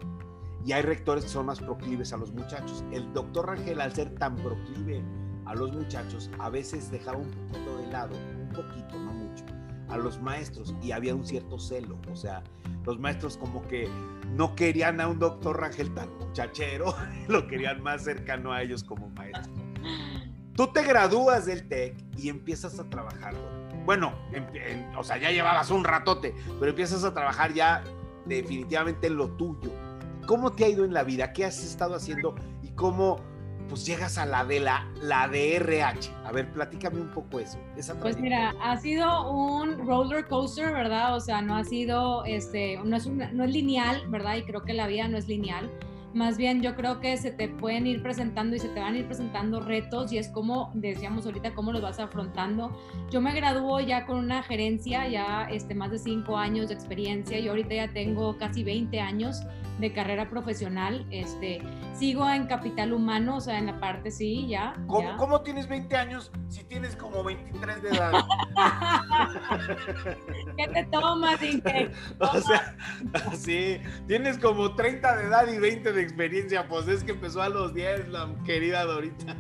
[0.65, 2.85] y hay rectores que son más proclives a los muchachos.
[2.93, 5.03] El doctor Rangel, al ser tan proclive
[5.47, 9.45] a los muchachos, a veces dejaba un poquito de lado, un poquito, no mucho,
[9.89, 11.99] a los maestros y había un cierto celo.
[12.11, 12.43] O sea,
[12.85, 13.89] los maestros como que
[14.35, 16.95] no querían a un doctor Rangel tan chachero,
[17.29, 19.53] lo querían más cercano a ellos como maestro.
[20.55, 23.35] Tú te gradúas del TEC y empiezas a trabajar.
[23.85, 24.15] Bueno,
[24.97, 27.83] o sea, ya llevabas un ratote, pero empiezas a trabajar ya
[28.27, 29.71] definitivamente en lo tuyo.
[30.27, 31.33] ¿Cómo te ha ido en la vida?
[31.33, 32.35] ¿Qué has estado haciendo?
[32.63, 33.17] ¿Y cómo
[33.71, 36.11] pues llegas a la de la, la de RH.
[36.27, 37.57] A ver, platícame un poco eso.
[38.03, 41.15] pues mira, ha sido un roller coaster, ¿verdad?
[41.15, 44.37] O sea, no ha sido, este, no es, no es lineal, ¿verdad?
[44.37, 45.71] Y creo que la vida no es lineal.
[46.13, 48.99] Más bien yo creo que se te pueden ir presentando y se te van a
[48.99, 52.77] ir presentando retos y es como decíamos ahorita, cómo los vas afrontando.
[53.11, 57.39] Yo me graduó ya con una gerencia, ya este, más de cinco años de experiencia
[57.39, 59.43] y ahorita ya tengo casi 20 años
[59.81, 61.07] de carrera profesional.
[61.11, 61.63] Este,
[61.95, 64.75] sigo en capital humano, o sea, en la parte sí, ya.
[64.87, 68.13] ¿Cómo, ¿cómo tienes 20 años si tienes como 23 de edad?
[70.57, 71.91] ¿Qué te tomas, Inge?
[72.21, 72.77] O sea,
[73.37, 77.49] sí, tienes como 30 de edad y 20 de experiencia, pues es que empezó a
[77.49, 79.37] los 10, la querida Dorita.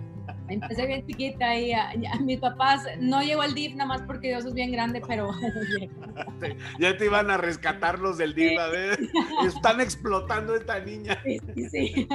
[0.49, 4.45] Empecé bien chiquita y a, mis papás no llegó al DIF nada más porque Dios
[4.45, 5.31] es bien grande, pero
[6.79, 8.99] ya te iban a rescatarlos del DIF, a ver,
[9.47, 11.21] están explotando esta niña.
[11.25, 12.09] Sí, sí,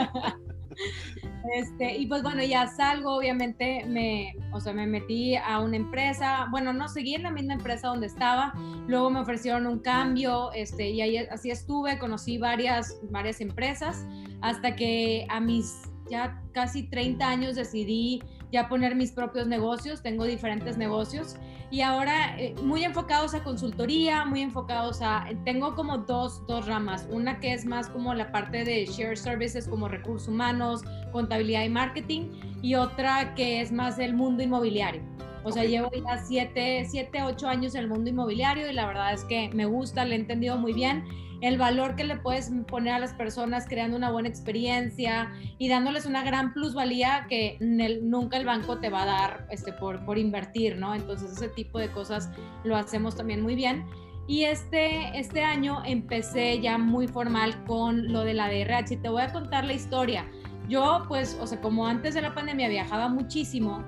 [1.54, 6.48] Este, y pues bueno, ya salgo, obviamente me, o sea, me metí a una empresa,
[6.50, 8.54] bueno, no seguí en la misma empresa donde estaba,
[8.88, 14.06] luego me ofrecieron un cambio, este, y ahí así estuve, conocí varias, varias empresas,
[14.42, 18.22] hasta que a mis ya casi 30 años decidí
[18.52, 21.36] ya poner mis propios negocios, tengo diferentes negocios
[21.72, 27.08] y ahora eh, muy enfocados a consultoría, muy enfocados a, tengo como dos, dos ramas,
[27.12, 31.70] una que es más como la parte de share services como recursos humanos, contabilidad y
[31.70, 32.30] marketing
[32.62, 35.02] y otra que es más el mundo inmobiliario.
[35.46, 39.14] O sea, llevo ya 7, 7, 8 años en el mundo inmobiliario y la verdad
[39.14, 41.06] es que me gusta, lo he entendido muy bien
[41.42, 46.06] el valor que le puedes poner a las personas creando una buena experiencia y dándoles
[46.06, 50.78] una gran plusvalía que nunca el banco te va a dar este, por, por invertir,
[50.78, 50.96] ¿no?
[50.96, 52.32] Entonces ese tipo de cosas
[52.64, 53.86] lo hacemos también muy bien.
[54.28, 58.98] Y este, este año empecé ya muy formal con lo de la DRH.
[58.98, 60.26] Te voy a contar la historia.
[60.68, 63.84] Yo, pues, o sea, como antes de la pandemia viajaba muchísimo,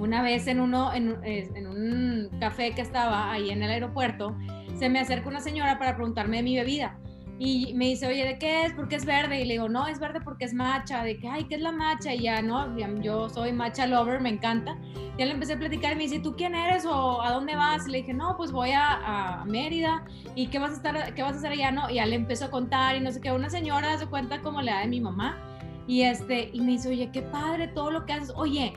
[0.00, 4.36] una vez en, uno, en, en un café que estaba ahí en el aeropuerto,
[4.78, 6.98] se me acerca una señora para preguntarme de mi bebida.
[7.42, 8.74] Y me dice, oye, ¿de qué es?
[8.74, 9.40] ¿Por qué es verde?
[9.40, 11.02] Y le digo, no, es verde porque es macha.
[11.02, 12.12] De que, ay, ¿qué es la macha?
[12.12, 14.76] Y ya, no, yo soy macha lover, me encanta.
[15.16, 17.88] Ya le empecé a platicar y me dice, ¿tú quién eres o a dónde vas?
[17.88, 20.04] Y le dije, no, pues voy a, a, Mérida.
[20.34, 21.72] ¿Y qué vas a, estar, qué vas a hacer allá?
[21.72, 23.32] No, y ya le empezó a contar y no sé qué.
[23.32, 25.38] Una señora se cuenta como la de mi mamá.
[25.86, 28.32] Y, este, y me dice, oye, qué padre todo lo que haces.
[28.36, 28.74] Oye,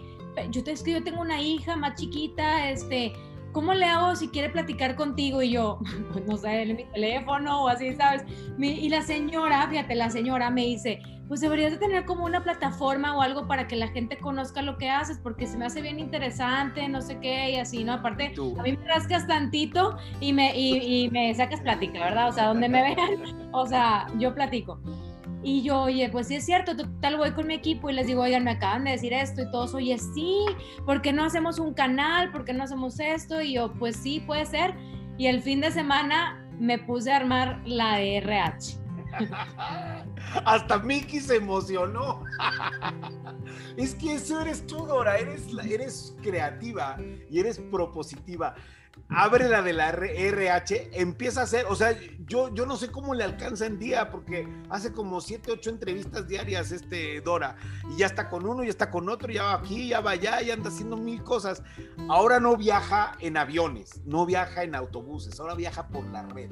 [0.49, 3.13] yo te es que yo tengo una hija más chiquita, este
[3.53, 5.41] ¿cómo le hago si quiere platicar contigo?
[5.41, 5.79] Y yo,
[6.11, 8.23] pues no sé, en mi teléfono o así, ¿sabes?
[8.57, 13.15] y la señora, fíjate, la señora me dice, pues deberías de tener como una plataforma
[13.15, 15.99] o algo para que la gente conozca lo que haces, porque se me hace bien
[15.99, 17.93] interesante, no sé qué, y así, ¿no?
[17.93, 22.29] Aparte, a mí me rascas tantito y me, y, y me sacas plática, ¿verdad?
[22.29, 24.79] O sea, donde me vean, o sea, yo platico.
[25.43, 28.21] Y yo, oye, pues sí es cierto, total voy con mi equipo y les digo,
[28.21, 30.45] oigan, me acaban de decir esto y todos, oye, sí,
[30.85, 32.31] ¿por qué no hacemos un canal?
[32.31, 33.41] ¿Por qué no hacemos esto?
[33.41, 34.73] Y yo, pues sí, puede ser.
[35.17, 38.77] Y el fin de semana me puse a armar la de RH.
[40.45, 42.23] Hasta Mickey se emocionó.
[43.77, 45.17] es que eso eres tú, Dora.
[45.17, 46.97] Eres, eres creativa
[47.29, 48.55] y eres propositiva
[49.09, 53.13] abre la de la RH, empieza a hacer, o sea, yo, yo no sé cómo
[53.13, 57.55] le alcanza en día, porque hace como 7, 8 entrevistas diarias este Dora,
[57.91, 60.41] y ya está con uno, ya está con otro, ya va aquí, ya va allá,
[60.41, 61.63] y anda haciendo mil cosas.
[62.09, 66.51] Ahora no viaja en aviones, no viaja en autobuses, ahora viaja por la red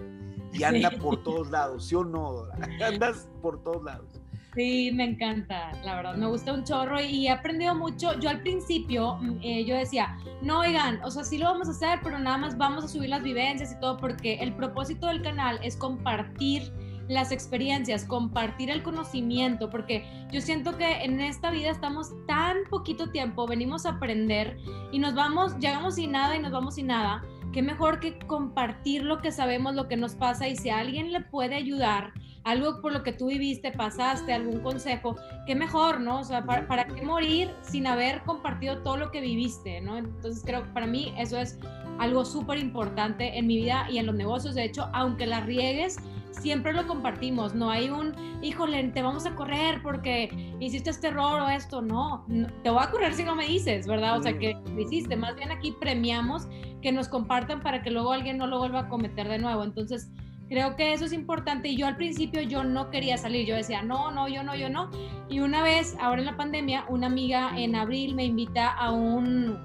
[0.53, 2.55] y anda por todos lados, ¿sí o no, Dora?
[2.85, 4.20] Andas por todos lados.
[4.53, 8.19] Sí, me encanta, la verdad, me gusta un chorro y he aprendido mucho.
[8.19, 11.71] Yo al principio, mm, eh, yo decía, no, oigan, o sea, sí lo vamos a
[11.71, 15.21] hacer, pero nada más vamos a subir las vivencias y todo, porque el propósito del
[15.21, 16.63] canal es compartir
[17.07, 23.09] las experiencias, compartir el conocimiento, porque yo siento que en esta vida estamos tan poquito
[23.09, 24.57] tiempo, venimos a aprender
[24.91, 27.23] y nos vamos, llegamos sin nada y nos vamos sin nada.
[27.53, 31.21] Qué mejor que compartir lo que sabemos, lo que nos pasa y si alguien le
[31.21, 35.15] puede ayudar algo por lo que tú viviste, pasaste, algún consejo,
[35.45, 36.19] qué mejor, ¿no?
[36.19, 39.97] O sea, ¿para, qué morir sin haber compartido todo lo que viviste, ¿no?
[39.97, 41.59] Entonces creo que para mí eso es
[41.99, 44.55] algo súper importante en mi vida y en los negocios.
[44.55, 45.97] De hecho, aunque la riegues,
[46.31, 47.53] siempre lo compartimos.
[47.53, 51.81] No hay un, híjole, te vamos a correr porque hiciste este error o esto.
[51.81, 52.25] No,
[52.63, 54.17] te voy a correr si no me dices, ¿verdad?
[54.17, 55.15] O sea, que lo hiciste.
[55.15, 56.47] Más bien aquí premiamos
[56.81, 59.63] que nos compartan para que luego alguien no lo vuelva a cometer de nuevo.
[59.63, 60.09] Entonces,
[60.51, 63.83] Creo que eso es importante y yo al principio yo no quería salir, yo decía,
[63.83, 64.91] no, no, yo no, yo no.
[65.29, 69.57] Y una vez, ahora en la pandemia, una amiga en abril me invita a un,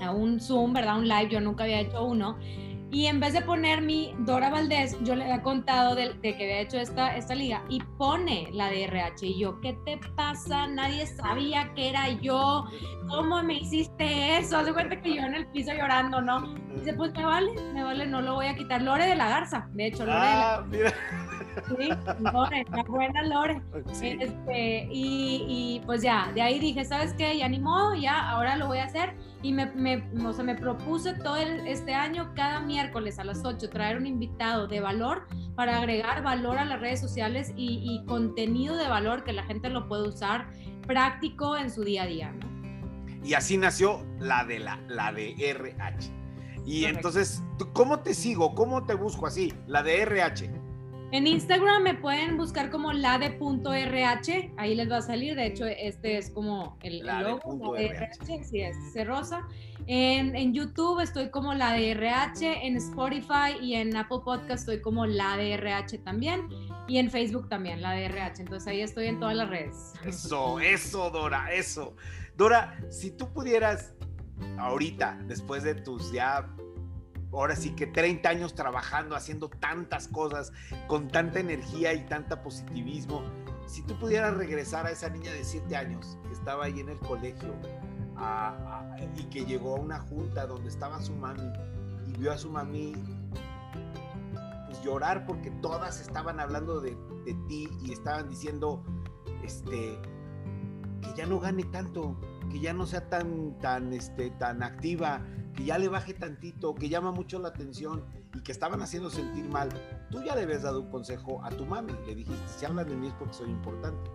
[0.00, 0.96] a un Zoom, ¿verdad?
[0.96, 2.38] Un live, yo nunca había hecho uno.
[2.94, 6.60] Y en vez de poner mi Dora Valdés, yo le había contado de, que había
[6.60, 9.26] hecho esta, esta liga y pone la de RH.
[9.26, 10.68] Y yo, ¿qué te pasa?
[10.68, 12.66] Nadie sabía que era yo.
[13.08, 14.58] ¿Cómo me hiciste eso?
[14.58, 16.54] Hace cuenta que yo en el piso llorando, ¿no?
[16.70, 18.80] Y dice, pues me vale, me vale, no lo voy a quitar.
[18.80, 20.64] Lore de la Garza, de hecho, Lore de la ah.
[21.66, 21.88] Sí,
[22.20, 23.60] Lore, la buena Lore.
[24.02, 27.36] Este, y, y, pues ya, de ahí dije, ¿sabes qué?
[27.38, 30.54] Ya ni modo, ya, ahora lo voy a hacer y me, me, o sea, me
[30.54, 35.76] propuse todo este año, cada miércoles a las 8, traer un invitado de valor para
[35.76, 40.08] agregar valor a las redes sociales y, contenido de valor que la gente lo puede
[40.08, 40.50] usar
[40.86, 42.34] práctico en su día a día.
[43.22, 46.10] Y así nació la de, la, la de RH.
[46.64, 47.42] Y entonces,
[47.74, 48.54] ¿cómo te sigo?
[48.54, 49.52] ¿Cómo te busco así?
[49.66, 50.50] La de RH.
[51.14, 56.18] En Instagram me pueden buscar como lade.rh, ahí les va a salir, de hecho este
[56.18, 59.46] es como el, logo, RH, sí es cerrosa.
[59.86, 65.06] En, en, YouTube estoy como la RH, en Spotify y en Apple Podcast estoy como
[65.06, 66.48] la RH también
[66.88, 69.92] y en Facebook también, la RH, entonces ahí estoy en todas las redes.
[70.04, 71.94] Eso, eso Dora, eso.
[72.36, 73.94] Dora, si tú pudieras
[74.58, 76.52] ahorita, después de tus ya
[77.38, 80.52] ahora sí que 30 años trabajando, haciendo tantas cosas,
[80.86, 83.22] con tanta energía y tanta positivismo.
[83.66, 86.98] Si tú pudieras regresar a esa niña de 7 años que estaba ahí en el
[86.98, 87.54] colegio
[89.16, 91.50] y que llegó a una junta donde estaba su mami
[92.06, 92.94] y vio a su mami
[94.66, 98.84] pues, llorar porque todas estaban hablando de, de ti y estaban diciendo
[99.42, 99.98] este,
[101.00, 102.16] que ya no gane tanto,
[102.50, 105.22] que ya no sea tan, tan, este, tan activa,
[105.54, 108.04] que ya le baje tantito, que llama mucho la atención
[108.34, 109.68] y que estaban haciendo sentir mal,
[110.10, 112.96] tú ya le habías dado un consejo a tu mami, le dijiste, si hablan de
[112.96, 114.10] mí es porque soy importante.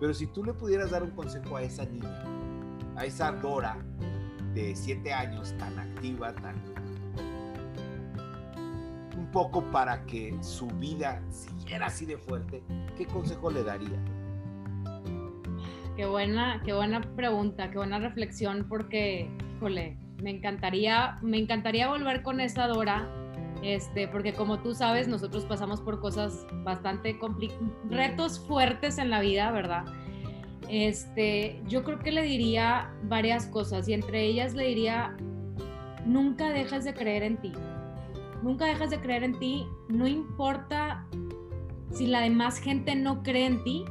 [0.00, 2.24] Pero si tú le pudieras dar un consejo a esa niña,
[2.96, 3.76] a esa Dora
[4.54, 6.54] de siete años, tan activa, tan...
[9.16, 12.62] un poco para que su vida siguiera así de fuerte,
[12.96, 13.98] ¿qué consejo le daría?
[15.96, 22.22] Qué buena, qué buena pregunta, qué buena reflexión, porque, híjole, me encantaría, me encantaría volver
[22.22, 23.08] con esa Dora,
[23.62, 27.16] este, porque como tú sabes, nosotros pasamos por cosas bastante
[27.88, 29.84] retos fuertes en la vida, ¿verdad?
[30.68, 35.16] Este, yo creo que le diría varias cosas y entre ellas le diría,
[36.04, 37.52] nunca dejes de creer en ti.
[38.42, 41.06] Nunca dejes de creer en ti, no importa
[41.92, 43.84] si la demás gente no cree en ti,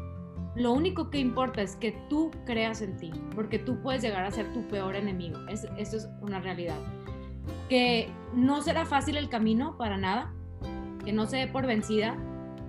[0.56, 4.32] lo único que importa es que tú creas en ti, porque tú puedes llegar a
[4.32, 5.40] ser tu peor enemigo.
[5.50, 6.78] Es, eso es una realidad.
[7.70, 10.32] Que no será fácil el camino para nada,
[11.04, 12.16] que no se dé por vencida,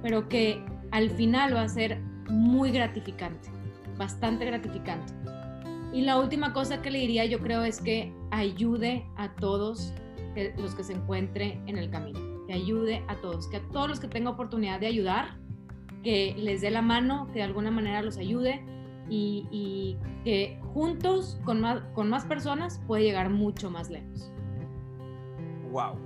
[0.02, 2.01] pero que al final va a ser
[2.31, 3.51] muy gratificante,
[3.98, 5.12] bastante gratificante.
[5.93, 9.93] Y la última cosa que le diría yo creo es que ayude a todos
[10.56, 14.01] los que se encuentre en el camino, que ayude a todos, que a todos los
[14.01, 15.39] que tenga oportunidad de ayudar,
[16.05, 18.64] que les dé la mano, que de alguna manera los ayude
[19.09, 24.31] y, que juntos con más, con más personas puede llegar mucho más lejos.
[25.72, 25.98] Wow.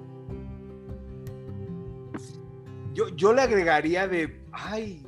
[2.95, 5.07] Yo, yo le agregaría de, Ay,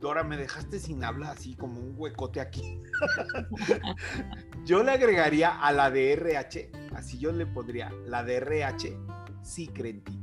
[0.00, 2.80] Dora, me dejaste sin habla, así como un huecote aquí.
[4.64, 8.96] yo le agregaría a la de RH, así yo le pondría, la de RH
[9.42, 10.20] sí cree en ti.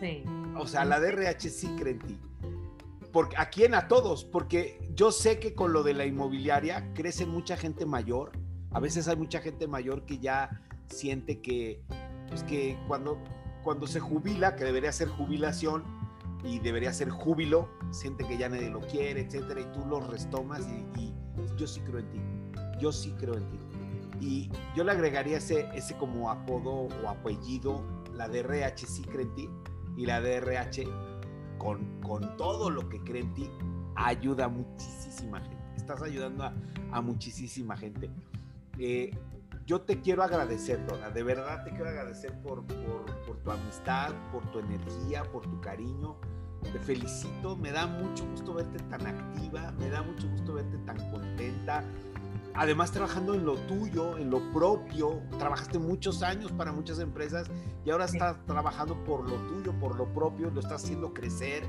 [0.00, 0.24] Sí.
[0.56, 2.18] O sea, la de RH sí cree en ti.
[3.12, 3.74] Porque, ¿A quién?
[3.74, 8.32] A todos, porque yo sé que con lo de la inmobiliaria crece mucha gente mayor.
[8.72, 11.82] A veces hay mucha gente mayor que ya siente que,
[12.28, 13.18] pues que cuando,
[13.62, 15.84] cuando se jubila, que debería ser jubilación,
[16.44, 20.66] y debería ser júbilo, siente que ya nadie lo quiere, etcétera, y tú lo retomas
[20.96, 21.12] y,
[21.56, 22.20] yo sí creo en ti,
[22.78, 23.58] yo sí creo en ti.
[24.20, 27.82] Y yo le agregaría ese, ese como apodo o apellido,
[28.14, 29.50] la DRH sí cree en ti,
[29.96, 30.84] y la DRH
[31.58, 33.50] con, con todo lo que cree en ti
[33.94, 35.56] ayuda a muchísima gente.
[35.76, 36.54] Estás ayudando a,
[36.92, 38.10] a muchísima gente.
[38.78, 39.10] Eh,
[39.66, 44.12] yo te quiero agradecer, Dora, de verdad te quiero agradecer por, por, por, tu amistad,
[44.30, 46.16] por tu energía, por tu cariño,
[46.72, 50.96] te felicito, me da mucho gusto verte tan activa, me da mucho gusto verte tan
[51.10, 51.84] contenta.
[52.56, 57.48] Además, trabajando en lo tuyo, en lo propio, trabajaste muchos años para muchas empresas
[57.84, 61.64] y ahora estás trabajando por lo tuyo, por lo propio, lo estás haciendo crecer,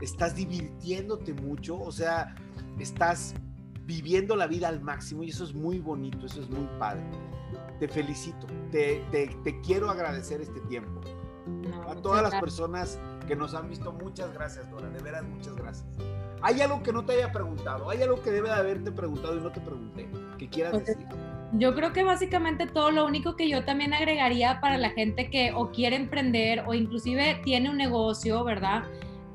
[0.00, 2.34] estás divirtiéndote mucho, o sea,
[2.80, 3.34] estás
[3.86, 7.04] viviendo la vida al máximo y eso es muy bonito, eso es muy padre.
[7.78, 11.00] Te felicito, te, te, quiero agradecer este tiempo.
[11.88, 12.98] a todas las personas
[13.28, 13.92] que nos han visto.
[13.92, 15.86] Muchas gracias, Dora, de veras, muchas gracias.
[16.44, 17.88] ¿Hay algo que no te haya preguntado?
[17.88, 20.06] ¿Hay algo que debe de haberte preguntado y no te pregunté?
[20.38, 21.06] ¿Qué quieras pues, decir?
[21.52, 25.52] Yo creo que básicamente todo lo único que yo también agregaría para la gente que
[25.54, 28.84] o quiere emprender o inclusive tiene un negocio, ¿verdad?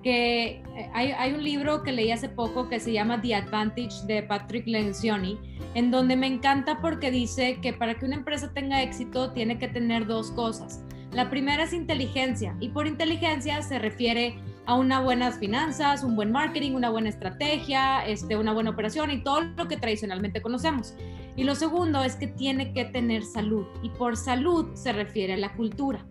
[0.04, 4.06] Que eh, hay, hay un libro que leí hace poco que se llama The Advantage
[4.06, 5.40] de Patrick Lencioni,
[5.74, 9.68] en donde me encanta porque dice que para que una empresa tenga éxito tiene que
[9.68, 10.84] tener dos cosas
[11.14, 14.36] la primera es inteligencia y por inteligencia se refiere
[14.70, 19.24] a unas buenas finanzas, un buen marketing, una buena estrategia, este, una buena operación y
[19.24, 20.94] todo lo que tradicionalmente conocemos.
[21.36, 25.38] Y lo segundo es que tiene que tener salud y por salud se refiere a
[25.38, 26.06] la cultura.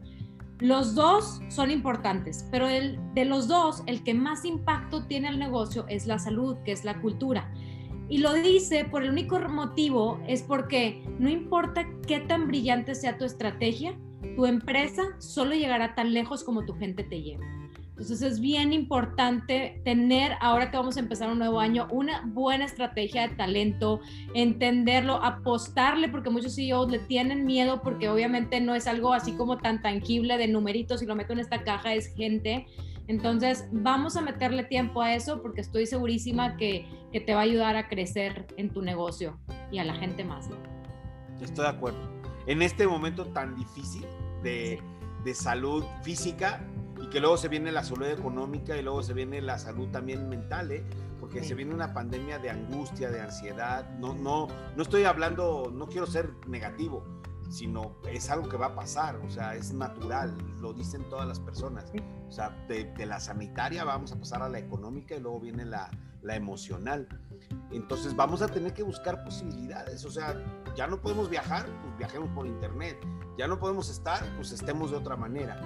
[0.59, 5.39] Los dos son importantes, pero el, de los dos, el que más impacto tiene el
[5.39, 7.53] negocio es la salud, que es la cultura.
[8.09, 13.19] Y lo dice por el único motivo es porque no importa qué tan brillante sea
[13.19, 13.97] tu estrategia,
[14.35, 17.47] tu empresa solo llegará tan lejos como tu gente te lleva.
[17.99, 22.65] Entonces es bien importante tener, ahora que vamos a empezar un nuevo año, una buena
[22.65, 23.99] estrategia de talento,
[24.35, 29.59] entenderlo, apostarle, porque muchos CEOs le tienen miedo porque obviamente no es algo así como
[29.59, 32.67] tan tangible de numeritos y lo meto en esta caja, es gente.
[33.09, 37.45] Entonces vamos a meterle tiempo a eso porque estoy segurísima que, que te va a
[37.45, 39.41] ayudar a crecer en tu negocio
[39.73, 40.49] y a la gente más.
[41.41, 41.99] Estoy de acuerdo.
[42.47, 44.05] En este momento tan difícil,
[44.45, 44.81] de,
[45.35, 46.65] salud física
[47.09, 50.29] y que luego se viene la salud económica y luego se viene la salud también
[50.29, 50.85] mental, ¿eh?
[51.21, 53.89] porque se viene una pandemia de angustia, de ansiedad.
[53.99, 57.05] No, no, no estoy hablando, no quiero ser negativo,
[57.51, 61.41] sino es algo que va a pasar, o sea, es natural, lo dicen todas las
[61.41, 61.91] personas.
[62.29, 65.91] O sea, de, la sanitaria vamos a pasar a la económica y luego viene la,
[66.23, 67.09] la emocional.
[67.71, 70.37] Entonces vamos a tener que buscar posibilidades, o sea,
[70.77, 72.99] ya no podemos viajar, pues viajemos por internet
[73.39, 75.61] ya no podemos estar, pues estemos de otra manera.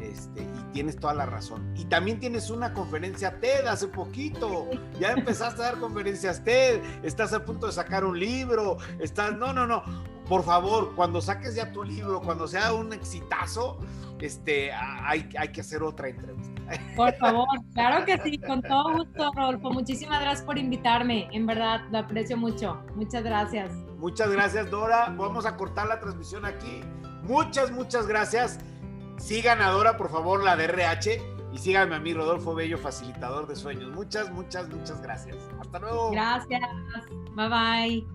[0.00, 1.72] Este, y tienes toda la razón.
[1.76, 4.68] Y también tienes una conferencia TED hace poquito.
[4.98, 6.82] Ya empezaste a dar conferencias TED.
[7.02, 8.78] Estás a punto de sacar un libro.
[8.98, 9.82] Estás, no, no, no.
[10.28, 13.78] Por favor, cuando saques ya tu libro, cuando sea un exitazo,
[14.20, 16.60] este, hay, hay que hacer otra entrevista.
[16.96, 19.70] Por favor, claro que sí, con todo gusto, Rodolfo.
[19.70, 21.28] Muchísimas gracias por invitarme.
[21.32, 22.82] En verdad, lo aprecio mucho.
[22.94, 23.72] Muchas gracias.
[23.98, 25.14] Muchas gracias, Dora.
[25.16, 26.82] Vamos a cortar la transmisión aquí.
[27.22, 28.58] Muchas, muchas gracias.
[29.18, 31.38] Sí, ganadora, por favor, la de RH.
[31.52, 33.90] Y síganme a mí, Rodolfo Bello, facilitador de sueños.
[33.90, 35.36] Muchas, muchas, muchas gracias.
[35.60, 36.10] Hasta luego.
[36.10, 36.60] Gracias.
[37.34, 38.06] Bye bye.